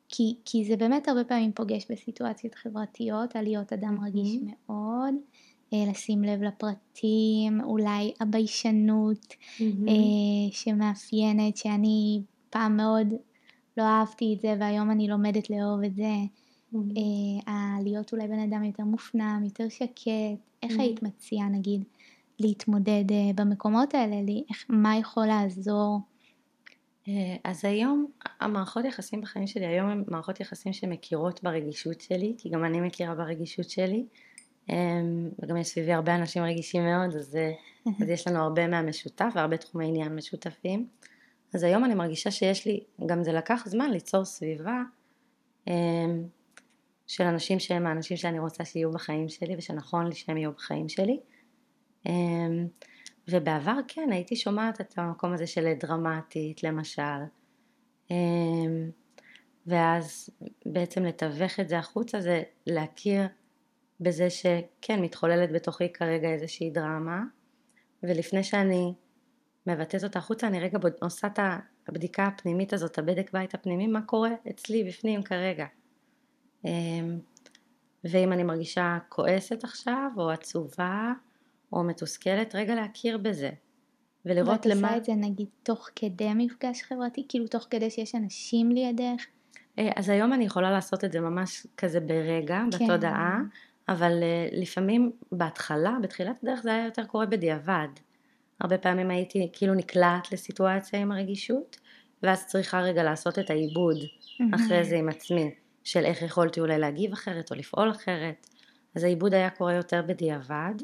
[0.09, 4.39] כי, כי זה באמת הרבה פעמים פוגש בסיטואציות חברתיות, על להיות אדם רגיש.
[4.43, 5.15] מאוד,
[5.73, 9.63] לשים לב לפרטים, אולי הביישנות mm-hmm.
[9.89, 13.07] אה, שמאפיינת, שאני פעם מאוד
[13.77, 16.13] לא אהבתי את זה והיום אני לומדת לאהוב את זה.
[16.75, 16.99] Mm-hmm.
[17.49, 20.07] אה, להיות אולי בן אדם יותר מופנם, יותר שקט,
[20.63, 20.81] איך mm-hmm.
[20.81, 21.85] היית מציעה נגיד
[22.39, 26.01] להתמודד אה, במקומות האלה, לי, איך, מה יכול לעזור?
[27.09, 28.07] אה, אז היום
[28.41, 33.15] המערכות יחסים בחיים שלי היום הן מערכות יחסים שמכירות ברגישות שלי, כי גם אני מכירה
[33.15, 34.07] ברגישות שלי,
[35.39, 37.53] וגם יש סביבי הרבה אנשים רגישים מאוד, אז, אה,
[38.03, 40.89] אז יש לנו הרבה מהמשותף והרבה תחומי עניין משותפים.
[41.55, 44.83] אז היום אני מרגישה שיש לי, גם זה לקח זמן ליצור סביבה
[45.67, 46.25] אמ,
[47.07, 51.21] של אנשים שהם האנשים שאני רוצה שיהיו בחיים שלי ושנכון לי שהם יהיו בחיים שלי.
[52.07, 52.67] אמ,
[53.29, 57.03] ובעבר כן הייתי שומעת את המקום הזה של דרמטית למשל
[58.11, 58.91] אמ,
[59.67, 60.31] ואז
[60.67, 63.23] בעצם לתווך את זה החוצה זה להכיר
[64.01, 67.23] בזה שכן מתחוללת בתוכי כרגע איזושהי דרמה
[68.03, 68.95] ולפני שאני
[69.67, 71.39] מבטאת אותה החוצה אני רגע עושה את
[71.89, 75.67] הבדיקה הפנימית הזאת, הבדק בית הפנימי, מה קורה אצלי בפנים כרגע.
[76.65, 77.19] אמ,
[78.05, 81.13] ואם אני מרגישה כועסת עכשיו או עצובה
[81.73, 83.51] או מתוסכלת, רגע להכיר בזה.
[84.27, 84.81] ולראות למה...
[84.81, 87.27] ואת עושה את זה נגיד תוך כדי מפגש חברתי?
[87.29, 89.25] כאילו תוך כדי שיש אנשים לידך?
[89.79, 92.87] אה, אז היום אני יכולה לעשות את זה ממש כזה ברגע, כן.
[92.87, 93.41] בתודעה,
[93.89, 97.89] אבל אה, לפעמים בהתחלה, בתחילת הדרך זה היה יותר קורה בדיעבד.
[98.61, 101.77] הרבה פעמים הייתי כאילו נקלעת לסיטואציה עם הרגישות,
[102.23, 103.97] ואז צריכה רגע לעשות את העיבוד
[104.55, 108.47] אחרי זה עם עצמי, של איך יכולתי אולי להגיב אחרת או לפעול אחרת.
[108.95, 110.75] אז העיבוד היה קורה יותר בדיעבד.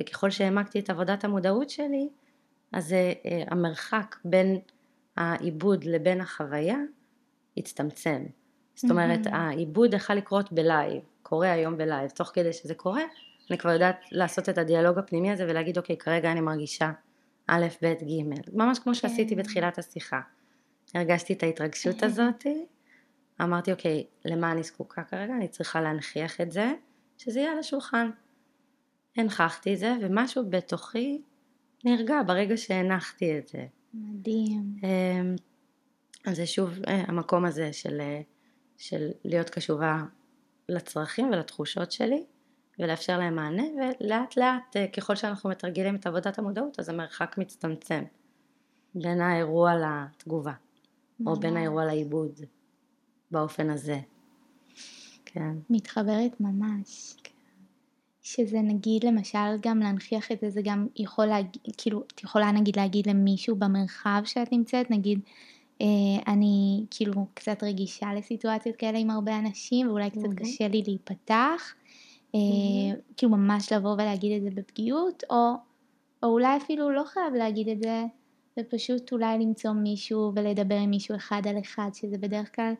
[0.00, 2.08] וככל שהעמקתי את עבודת המודעות שלי,
[2.72, 4.58] אז uh, המרחק בין
[5.16, 6.78] העיבוד לבין החוויה
[7.56, 8.24] הצטמצם.
[8.74, 9.20] זאת אומרת.
[9.26, 13.02] העיבוד יכול לקרות ב-live, קורה היום ב-live, תוך כדי שזה קורה,
[13.50, 16.92] אני כבר יודעת לעשות את הדיאלוג הפנימי הזה ולהגיד, אוקיי, כרגע אני מרגישה
[17.46, 19.40] א', ב', ג', ממש כמו שעשיתי כן.
[19.40, 20.20] בתחילת השיחה.
[20.94, 22.46] הרגשתי את ההתרגשות הזאת,
[23.42, 25.34] אמרתי, אוקיי, למה אני זקוקה כרגע?
[25.34, 26.72] אני צריכה להנכיח את זה,
[27.18, 28.10] שזה יהיה על השולחן.
[29.16, 31.22] הנכחתי את זה, ומשהו בתוכי
[31.84, 33.66] נרגע ברגע שהנחתי את זה.
[33.94, 34.76] מדהים.
[34.82, 35.36] אמ,
[36.26, 38.20] אז זה שוב אה, המקום הזה של, אה,
[38.78, 40.02] של להיות קשובה
[40.68, 42.24] לצרכים ולתחושות שלי
[42.78, 48.02] ולאפשר להם מענה ולאט לאט אה, ככל שאנחנו מתרגלים את עבודת המודעות אז המרחק מצטמצם
[48.94, 50.52] בין האירוע לתגובה
[51.26, 52.40] או בין האירוע לעיבוד
[53.30, 54.00] באופן הזה.
[55.24, 55.52] כן.
[55.70, 57.14] מתחברת ממש.
[57.24, 57.34] כן.
[58.22, 62.76] שזה נגיד למשל גם להנכיח את זה, זה גם יכול להגיד, כאילו, את יכולה נגיד
[62.76, 65.20] להגיד למישהו במרחב שאת נמצאת, נגיד
[66.26, 70.40] אני כאילו קצת רגישה לסיטואציות כאלה עם הרבה אנשים ואולי קצת mm-hmm.
[70.40, 71.74] קשה לי להיפתח,
[72.34, 73.00] אה, mm-hmm.
[73.16, 75.52] כאילו ממש לבוא ולהגיד את זה בפגיעות, או,
[76.22, 78.04] או אולי אפילו לא חייב להגיד את זה,
[78.60, 82.72] ופשוט אולי למצוא מישהו ולדבר עם מישהו אחד על אחד, שזה בדרך כלל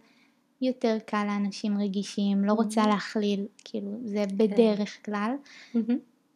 [0.62, 2.88] יותר קל לאנשים רגישים, לא רוצה mm-hmm.
[2.88, 4.36] להכליל, כאילו זה כן.
[4.36, 5.34] בדרך כלל.
[5.74, 5.92] Mm-hmm.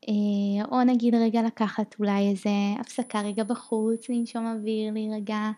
[0.08, 2.50] אה, או נגיד רגע לקחת אולי איזה
[2.80, 5.50] הפסקה רגע בחוץ, לנשום אוויר, להירגע.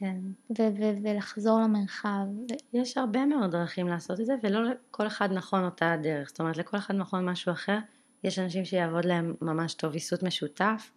[0.00, 0.16] כן.
[0.58, 2.26] ו- ו- ולחזור למרחב.
[2.72, 6.28] יש הרבה מאוד דרכים לעשות את זה, ולא לכל אחד נכון אותה הדרך.
[6.28, 7.78] זאת אומרת, לכל אחד נכון משהו אחר.
[8.24, 10.90] יש אנשים שיעבוד להם ממש טוב ויסות משותף,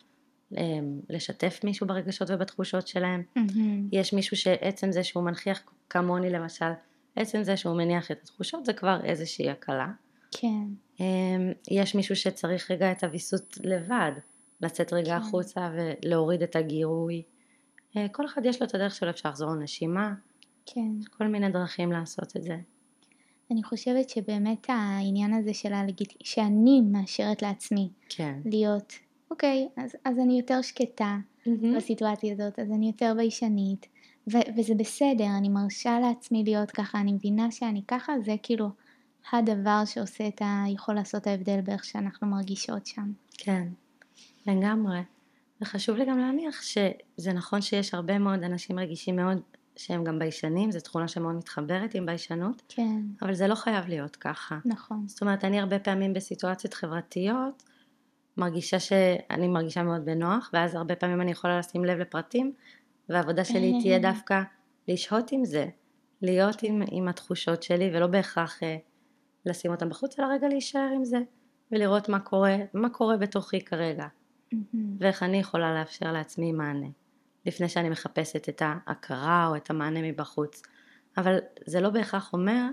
[1.10, 3.24] לשתף מישהו ברגשות ובתחושות שלהם.
[3.38, 3.60] Mm-hmm.
[3.91, 6.72] יש מישהו שעצם זה שהוא מנכיח כמוני למשל,
[7.16, 9.88] עצם זה שהוא מניח את התחושות זה כבר איזושהי הקלה.
[10.32, 10.64] כן.
[10.99, 14.12] אמ, יש מישהו שצריך רגע את הוויסות לבד,
[14.62, 15.26] לצאת רגע כן.
[15.26, 17.22] החוצה ולהוריד את הגירוי.
[17.98, 20.14] אה, כל אחד יש לו את הדרך שלו, אפשר לחזור לנשימה.
[20.66, 20.91] כן.
[21.18, 22.58] כל מיני דרכים לעשות את זה.
[23.52, 26.14] אני חושבת שבאמת העניין הזה של הלגיט...
[26.24, 28.39] שאני מאשרת לעצמי כן.
[28.46, 28.94] להיות,
[29.32, 31.50] אוקיי, אז, אז אני יותר שקטה mm-hmm.
[31.76, 33.88] בסיטואציה הזאת, אז אני יותר ביישנית,
[34.32, 38.70] ו- וזה בסדר, אני מרשה לעצמי להיות ככה, אני מבינה שאני ככה, זה כאילו
[39.32, 40.64] הדבר שעושה את ה...
[40.68, 43.12] יכול לעשות ההבדל באיך שאנחנו מרגישות שם.
[43.38, 43.68] כן,
[44.48, 45.00] לגמרי.
[45.64, 49.41] וחשוב לי גם להניח שזה נכון שיש הרבה מאוד אנשים רגישים מאוד
[49.76, 53.01] שהם גם ביישנים, זו תכונה שמאוד מתחברת עם ביישנות, כן.
[53.22, 54.57] אבל זה לא חייב להיות ככה.
[54.66, 55.03] נכון.
[55.07, 57.64] זאת אומרת, אני הרבה פעמים בסיטואציות חברתיות,
[58.38, 62.53] מרגישה שאני מרגישה מאוד בנוח, ואז הרבה פעמים אני יכולה לשים לב לפרטים,
[63.09, 64.41] והעבודה שלי תהיה דווקא
[64.88, 65.68] לשהות עם זה,
[66.22, 68.78] להיות עם, עם התחושות שלי, ולא בהכרח אה,
[69.45, 71.20] לשים אותם בחוץ, אלא רגע להישאר עם זה,
[71.72, 74.07] ולראות מה קורה, מה קורה בתוכי כרגע,
[74.99, 76.88] ואיך אני יכולה לאפשר לעצמי מענה,
[77.45, 80.62] לפני שאני מחפשת את ההכרה או את המענה מבחוץ.
[81.18, 82.66] אבל זה לא בהכרח אומר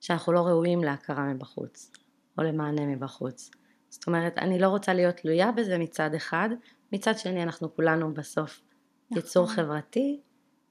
[0.00, 1.92] שאנחנו לא ראויים להכרה מבחוץ,
[2.38, 3.50] או למענה מבחוץ.
[3.88, 6.48] זאת אומרת, אני לא רוצה להיות תלויה בזה מצד אחד,
[6.92, 8.62] מצד שני אנחנו כולנו בסוף
[9.10, 9.18] נכון.
[9.18, 10.20] יצור חברתי,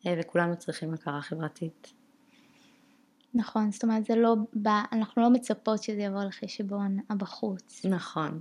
[0.07, 1.93] אה, וכולנו צריכים הכרה חברתית.
[3.33, 7.85] נכון, זאת אומרת זה לא, בא, אנחנו לא מצפות שזה יבוא לחשבון הבחוץ.
[7.85, 8.39] נכון,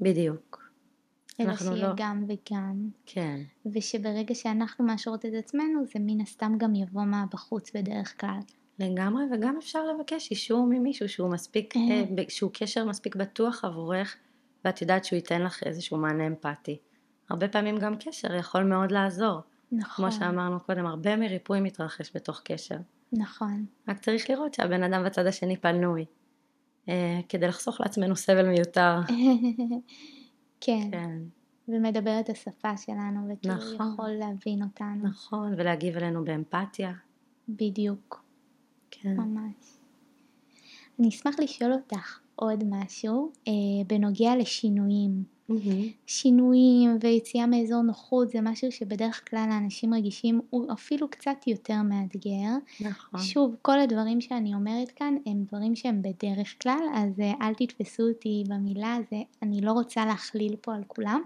[0.00, 0.59] בדיוק.
[1.40, 1.94] אלא שיהיה לא...
[1.96, 2.88] גם וגם.
[3.06, 3.40] כן.
[3.74, 8.38] ושברגע שאנחנו מאשרות את עצמנו זה מן הסתם גם יבוא מהבחוץ בדרך כלל.
[8.78, 11.80] לגמרי, וגם אפשר לבקש אישור ממישהו שהוא מספיק, אה.
[12.18, 14.16] אה שהוא קשר מספיק בטוח עבורך,
[14.64, 16.78] ואת יודעת שהוא ייתן לך איזשהו מענה אמפתי.
[17.30, 19.40] הרבה פעמים גם קשר יכול מאוד לעזור.
[19.72, 20.10] נכון.
[20.10, 22.76] כמו שאמרנו קודם, הרבה מריפוי מתרחש בתוך קשר.
[23.12, 23.64] נכון.
[23.88, 26.04] רק צריך לראות שהבן אדם בצד השני פנוי,
[26.88, 29.00] אה, כדי לחסוך לעצמנו סבל מיותר.
[30.60, 30.88] כן.
[30.92, 31.18] כן.
[31.68, 33.92] ומדבר את השפה שלנו, וכאילו נכון.
[33.92, 35.08] יכול להבין אותנו.
[35.08, 36.92] נכון, ולהגיב אלינו באמפתיה.
[37.48, 38.24] בדיוק.
[38.90, 39.16] כן.
[39.16, 39.76] ממש.
[40.98, 43.52] אני אשמח לשאול אותך עוד משהו אה,
[43.86, 45.24] בנוגע לשינויים.
[45.50, 46.06] Mm-hmm.
[46.06, 52.50] שינויים ויציאה מאזור נוחות זה משהו שבדרך כלל האנשים רגישים הוא אפילו קצת יותר מאתגר.
[52.80, 53.20] נכון.
[53.20, 58.02] שוב, כל הדברים שאני אומרת כאן הם דברים שהם בדרך כלל, אז אה, אל תתפסו
[58.08, 61.20] אותי במילה, זה, אני לא רוצה להכליל פה על כולם,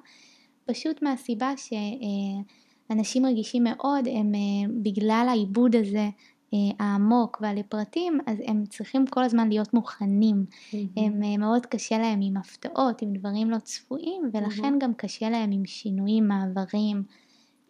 [0.67, 6.09] פשוט מהסיבה שאנשים רגישים מאוד, הם אה, בגלל העיבוד הזה
[6.55, 10.47] אה, העמוק והלפרטים, אז הם צריכים כל הזמן להיות מוכנים.
[10.49, 10.77] Mm-hmm.
[10.97, 14.79] הם אה, מאוד קשה להם עם הפתעות, עם דברים לא צפויים, ולכן mm-hmm.
[14.79, 17.03] גם קשה להם עם שינויים, מעברים,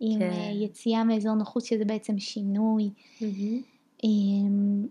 [0.01, 0.31] עם כן.
[0.31, 2.91] אה, יציאה מאזור נוחות שזה בעצם שינוי.
[3.21, 4.05] Mm-hmm.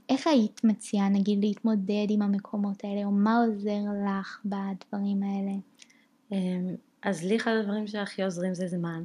[0.09, 5.51] איך היית מציעה נגיד להתמודד עם המקומות האלה, או מה עוזר לך בדברים האלה?
[7.03, 9.03] אז לי אחד הדברים שהכי עוזרים זה זמן.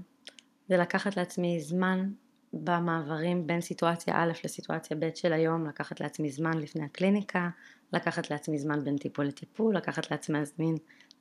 [0.68, 2.10] זה לקחת לעצמי זמן
[2.52, 7.48] במעברים בין סיטואציה א' לסיטואציה ב' של היום, לקחת לעצמי זמן לפני הקליניקה,
[7.92, 10.38] לקחת לעצמי זמן בין טיפול לטיפול, לקחת לעצמי,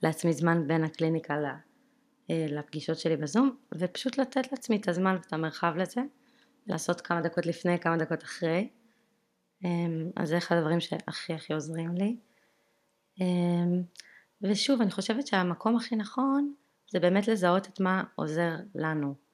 [0.04, 1.36] לעצמי זמן בין הקליניקה
[2.30, 6.02] אה, לפגישות שלי בזום, ופשוט לתת לעצמי את הזמן ואת המרחב לזה,
[6.68, 8.70] לעשות כמה דקות לפני, כמה דקות אחרי.
[9.64, 12.18] אמ, אז זה אחד הדברים שהכי הכי עוזרים לי.
[13.22, 13.84] אמ,
[14.42, 16.54] ושוב, אני חושבת שהמקום הכי נכון
[16.92, 19.27] זה באמת לזהות את מה עוזר לנו.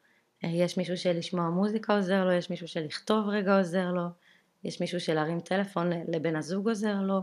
[0.43, 4.07] יש מישהו שלשמוע מוזיקה עוזר לו, יש מישהו שלכתוב רגע עוזר לו,
[4.63, 7.21] יש מישהו שלהרים טלפון לבן הזוג עוזר לו,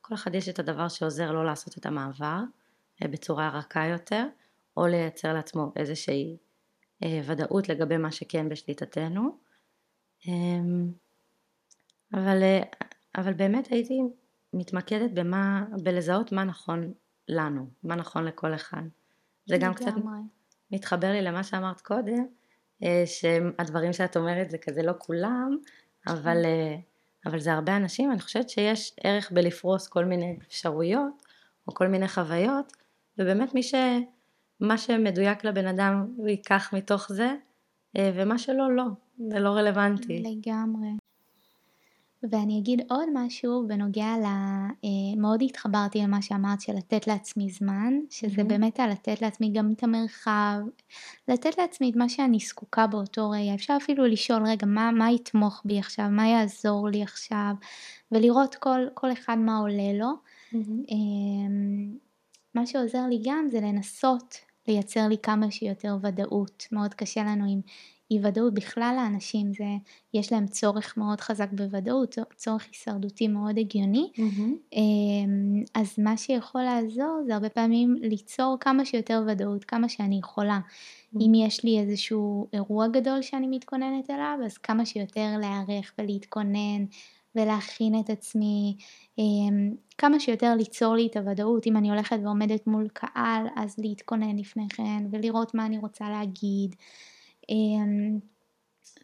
[0.00, 2.40] כל אחד יש את הדבר שעוזר לו לעשות את המעבר
[3.02, 4.24] אה, בצורה רכה יותר,
[4.76, 6.36] או לייצר לעצמו איזושהי
[7.02, 9.38] אה, ודאות לגבי מה שכן בשליטתנו.
[10.26, 10.92] אמ,
[12.14, 12.62] אבל, אה,
[13.16, 14.00] אבל באמת הייתי
[14.52, 16.92] מתמקדת במה, בלזהות מה נכון
[17.28, 18.82] לנו, מה נכון לכל אחד.
[19.46, 19.92] זה גם קצת
[20.70, 22.24] מתחבר לי למה שאמרת קודם, אה,
[23.06, 25.56] שהדברים שאת אומרת זה כזה לא כולם,
[26.06, 26.76] אבל, אה,
[27.26, 31.26] אבל זה הרבה אנשים, אני חושבת שיש ערך בלפרוס כל מיני אפשרויות
[31.68, 32.72] או כל מיני חוויות,
[33.18, 33.74] ובאמת מי ש...
[34.60, 37.34] מה שמדויק לבן אדם הוא ייקח מתוך זה,
[37.96, 38.84] אה, ומה שלא לא,
[39.28, 40.22] זה לא רלוונטי.
[40.22, 40.88] לגמרי.
[42.22, 44.24] ואני אגיד עוד משהו בנוגע ל...
[44.24, 48.44] אה, מאוד התחברתי למה שאמרת של לתת לעצמי זמן, שזה mm-hmm.
[48.44, 50.58] באמת על לתת לעצמי גם את המרחב,
[51.28, 53.54] לתת לעצמי את מה שאני זקוקה באותו רגע.
[53.54, 57.52] אפשר אפילו לשאול, רגע, מה, מה יתמוך בי עכשיו, מה יעזור לי עכשיו,
[58.12, 60.10] ולראות כל, כל אחד מה עולה לו.
[60.52, 60.92] Mm-hmm.
[62.54, 64.34] מה שעוזר לי גם זה לנסות
[64.68, 66.66] לייצר לי כמה שיותר ודאות.
[66.72, 67.60] מאוד קשה לנו עם
[68.10, 69.64] אי ודאות בכלל לאנשים, זה,
[70.14, 74.76] יש להם צורך מאוד חזק בוודאות, צורך הישרדותי מאוד הגיוני, mm-hmm.
[75.74, 80.60] אז מה שיכול לעזור זה הרבה פעמים ליצור כמה שיותר ודאות, כמה שאני יכולה.
[80.60, 81.18] Mm-hmm.
[81.20, 86.84] אם יש לי איזשהו אירוע גדול שאני מתכוננת אליו, אז כמה שיותר להיערך ולהתכונן
[87.34, 88.76] ולהכין את עצמי,
[89.18, 94.36] אמ, כמה שיותר ליצור לי את הוודאות, אם אני הולכת ועומדת מול קהל, אז להתכונן
[94.36, 96.76] לפני כן ולראות מה אני רוצה להגיד.
[97.48, 98.18] אמ,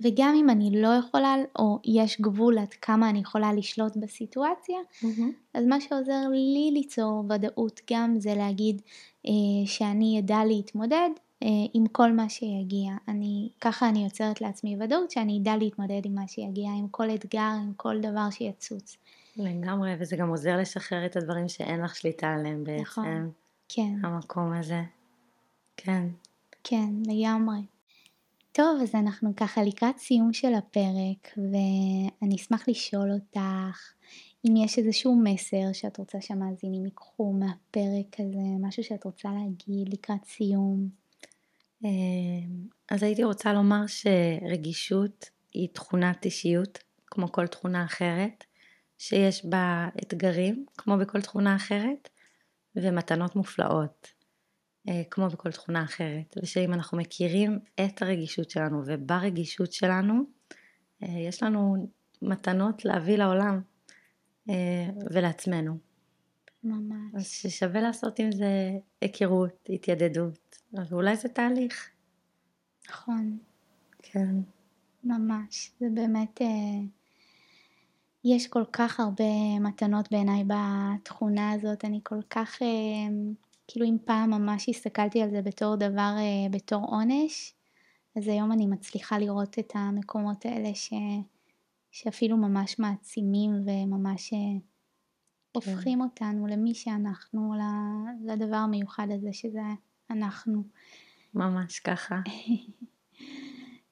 [0.01, 5.23] וגם אם אני לא יכולה, או יש גבול עד כמה אני יכולה לשלוט בסיטואציה, mm-hmm.
[5.55, 8.83] אז מה שעוזר לי ליצור ודאות גם זה להגיד
[9.27, 9.33] אה,
[9.67, 11.11] שאני אדע להתמודד
[11.43, 12.93] אה, עם כל מה שיגיע.
[13.09, 17.53] אני, ככה אני יוצרת לעצמי ודאות שאני אדע להתמודד עם מה שיגיע, עם כל אתגר,
[17.63, 18.97] עם כל דבר שיצוץ.
[19.37, 22.83] לגמרי, וזה גם עוזר לשחרר את הדברים שאין לך שליטה עליהם בעצם.
[22.83, 23.31] נכון,
[23.69, 23.95] כן.
[24.03, 24.83] המקום הזה.
[25.77, 26.07] כן.
[26.65, 27.74] כן, לגמרי.
[28.57, 33.93] טוב, אז אנחנו ככה לקראת סיום של הפרק, ואני אשמח לשאול אותך
[34.49, 40.25] אם יש איזשהו מסר שאת רוצה שהמאזינים ייקחו מהפרק הזה, משהו שאת רוצה להגיד לקראת
[40.25, 40.89] סיום.
[41.85, 41.91] אה,
[42.91, 48.45] אז הייתי רוצה לומר שרגישות היא תכונת אישיות, כמו כל תכונה אחרת,
[48.99, 52.09] שיש בה אתגרים, כמו בכל תכונה אחרת,
[52.77, 54.14] ומתנות מופלאות.
[54.89, 60.23] אה, כמו בכל תכונה אחרת, ושאם אנחנו מכירים את הרגישות שלנו וברגישות שלנו,
[61.03, 61.89] אה, יש לנו
[62.23, 63.61] מתנות להביא לעולם
[64.51, 65.79] אה, ולעצמנו.
[66.65, 67.15] ממש.
[67.15, 68.71] אז ששווה לעשות עם זה
[69.01, 71.91] היכרות, התיידדות, ואולי זה תהליך.
[72.89, 73.39] נכון.
[73.99, 74.37] כן.
[75.05, 76.41] ממש, זה באמת,
[78.25, 82.59] יש כל כך הרבה מתנות בעיניי בתכונה הזאת, אני כל כך
[83.69, 87.55] כאילו אם פעם ממש הסתכלתי על זה בתור דבר, אה, בתור עונש,
[88.17, 90.93] אז היום אני מצליחה לראות את המקומות האלה ש,
[91.91, 94.61] שאפילו ממש מעצימים וממש אה, כן.
[95.53, 97.55] הופכים אותנו למי שאנחנו,
[98.25, 99.61] לדבר המיוחד הזה שזה
[100.11, 100.63] אנחנו.
[101.35, 102.21] ממש ככה.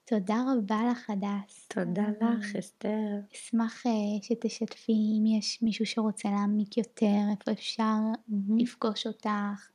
[0.05, 1.67] תודה רבה לך הדס.
[1.67, 3.19] תודה לך אסתר.
[3.33, 3.91] אשמח אה,
[4.21, 7.95] שתשתפי אם יש מישהו שרוצה להעמיק יותר, איפה אפשר
[8.57, 9.69] לפגוש אותך.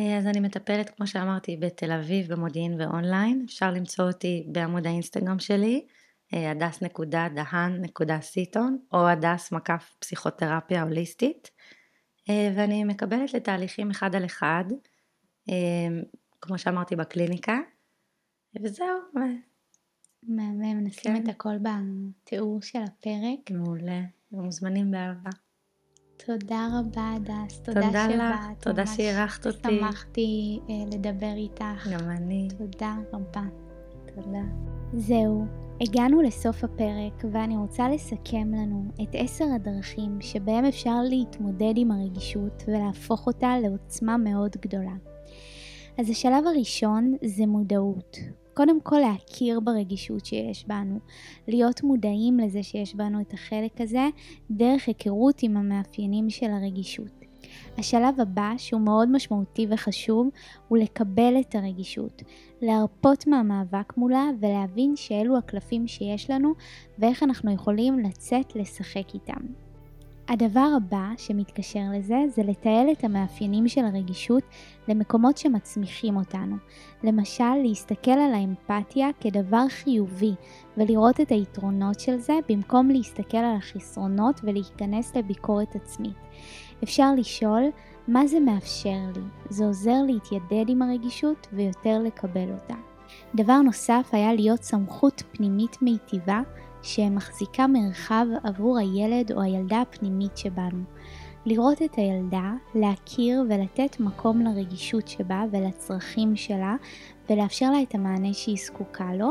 [0.00, 3.42] אה, אז אני מטפלת, כמו שאמרתי, בתל אביב, במודיעין ואונליין.
[3.46, 5.86] אפשר למצוא אותי בעמוד האינסטגרם שלי,
[6.34, 11.50] אה, הדס.דהן.סיטון, או הדס מקף פסיכותרפיה הוליסטית.
[12.28, 14.64] ואני מקבלת לתהליכים אחד על אחד,
[16.40, 17.58] כמו שאמרתי בקליניקה,
[18.62, 18.98] וזהו.
[20.28, 21.22] מהמם, נשים כן.
[21.22, 23.50] את הכל בתיאור של הפרק.
[23.50, 24.02] מעולה,
[24.32, 25.30] מוזמנים באהבה.
[26.26, 28.62] תודה רבה הדס, תודה, תודה שבאת.
[28.62, 29.78] תודה שאירחת אותי.
[29.78, 31.88] שמחתי אה, לדבר איתך.
[31.92, 32.48] גם אני.
[32.58, 33.42] תודה רבה.
[34.14, 34.42] תודה.
[34.94, 35.44] זהו,
[35.80, 42.64] הגענו לסוף הפרק ואני רוצה לסכם לנו את עשר הדרכים שבהם אפשר להתמודד עם הרגישות
[42.66, 44.94] ולהפוך אותה לעוצמה מאוד גדולה.
[45.98, 48.16] אז השלב הראשון זה מודעות.
[48.56, 50.98] קודם כל להכיר ברגישות שיש בנו,
[51.48, 54.08] להיות מודעים לזה שיש בנו את החלק הזה
[54.50, 57.24] דרך היכרות עם המאפיינים של הרגישות.
[57.78, 60.28] השלב הבא, שהוא מאוד משמעותי וחשוב,
[60.68, 62.22] הוא לקבל את הרגישות,
[62.62, 66.52] להרפות מהמאבק מולה ולהבין שאלו הקלפים שיש לנו
[66.98, 69.65] ואיך אנחנו יכולים לצאת לשחק איתם.
[70.28, 74.42] הדבר הבא שמתקשר לזה זה לתעל את המאפיינים של הרגישות
[74.88, 76.56] למקומות שמצמיחים אותנו.
[77.04, 80.34] למשל, להסתכל על האמפתיה כדבר חיובי
[80.76, 86.16] ולראות את היתרונות של זה במקום להסתכל על החסרונות ולהיכנס לביקורת עצמית.
[86.82, 87.62] אפשר לשאול
[88.08, 89.22] מה זה מאפשר לי?
[89.50, 92.74] זה עוזר להתיידד עם הרגישות ויותר לקבל אותה.
[93.34, 96.40] דבר נוסף היה להיות סמכות פנימית מיטיבה
[96.82, 100.84] שמחזיקה מרחב עבור הילד או הילדה הפנימית שבנו.
[101.46, 106.76] לראות את הילדה, להכיר ולתת מקום לרגישות שבה ולצרכים שלה
[107.30, 109.30] ולאפשר לה את המענה שהיא זקוקה לו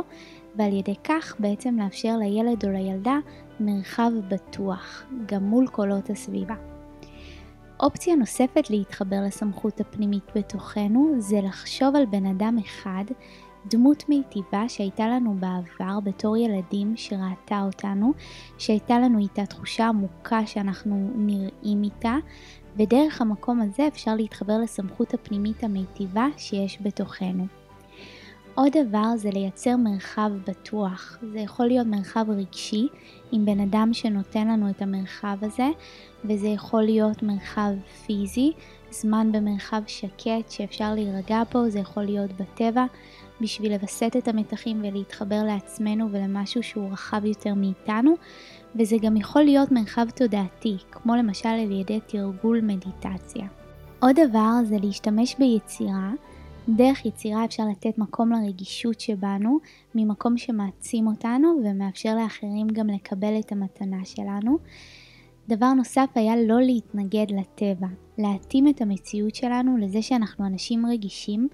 [0.56, 3.18] ועל ידי כך בעצם לאפשר לילד או לילדה
[3.60, 6.56] מרחב בטוח, גם מול קולות הסביבה.
[7.80, 13.04] אופציה נוספת להתחבר לסמכות הפנימית בתוכנו זה לחשוב על בן אדם אחד
[13.68, 18.14] דמות מיטיבה שהייתה לנו בעבר בתור ילדים שראתה אותנו,
[18.58, 22.16] שהייתה לנו איתה תחושה עמוקה שאנחנו נראים איתה,
[22.78, 27.46] ודרך המקום הזה אפשר להתחבר לסמכות הפנימית המיטיבה שיש בתוכנו.
[28.56, 31.18] עוד דבר זה לייצר מרחב בטוח.
[31.34, 32.88] זה יכול להיות מרחב רגשי
[33.32, 35.70] עם בן אדם שנותן לנו את המרחב הזה,
[36.26, 37.72] וזה יכול להיות מרחב
[38.06, 38.52] פיזי,
[38.92, 42.86] זמן במרחב שקט שאפשר להירגע פה, זה יכול להיות בטבע,
[43.42, 48.14] בשביל לווסת את המתחים ולהתחבר לעצמנו ולמשהו שהוא רחב יותר מאיתנו,
[48.76, 53.48] וזה גם יכול להיות מרחב תודעתי, כמו למשל על ידי תרגול מדיטציה.
[54.00, 56.12] עוד דבר זה להשתמש ביצירה.
[56.70, 59.60] דרך יצירה אפשר לתת מקום לרגישות שבנו,
[59.96, 64.58] ממקום שמעצים אותנו ומאפשר לאחרים גם לקבל את המתנה שלנו.
[65.48, 71.48] דבר נוסף היה לא להתנגד לטבע, להתאים את המציאות שלנו לזה שאנחנו אנשים רגישים,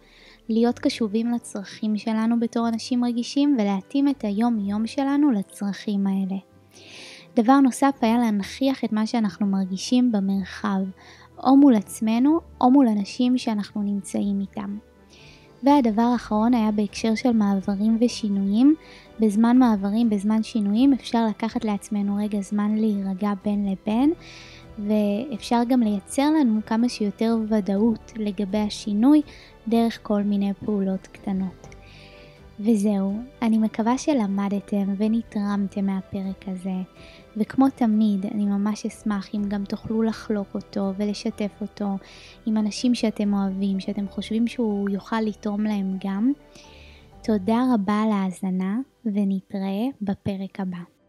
[0.51, 6.37] להיות קשובים לצרכים שלנו בתור אנשים רגישים ולהתאים את היום יום שלנו לצרכים האלה.
[7.35, 10.81] דבר נוסף היה להנכיח את מה שאנחנו מרגישים במרחב,
[11.43, 14.77] או מול עצמנו או מול אנשים שאנחנו נמצאים איתם.
[15.63, 18.75] והדבר האחרון היה בהקשר של מעברים ושינויים.
[19.19, 24.13] בזמן מעברים, בזמן שינויים, אפשר לקחת לעצמנו רגע זמן להירגע בין לבין,
[24.79, 29.21] ואפשר גם לייצר לנו כמה שיותר ודאות לגבי השינוי
[29.67, 31.67] דרך כל מיני פעולות קטנות.
[32.59, 36.75] וזהו, אני מקווה שלמדתם ונתרמתם מהפרק הזה,
[37.37, 41.97] וכמו תמיד, אני ממש אשמח אם גם תוכלו לחלוק אותו ולשתף אותו
[42.45, 46.31] עם אנשים שאתם אוהבים, שאתם חושבים שהוא יוכל לתרום להם גם.
[47.23, 51.00] תודה רבה על ההאזנה, ונתראה בפרק הבא.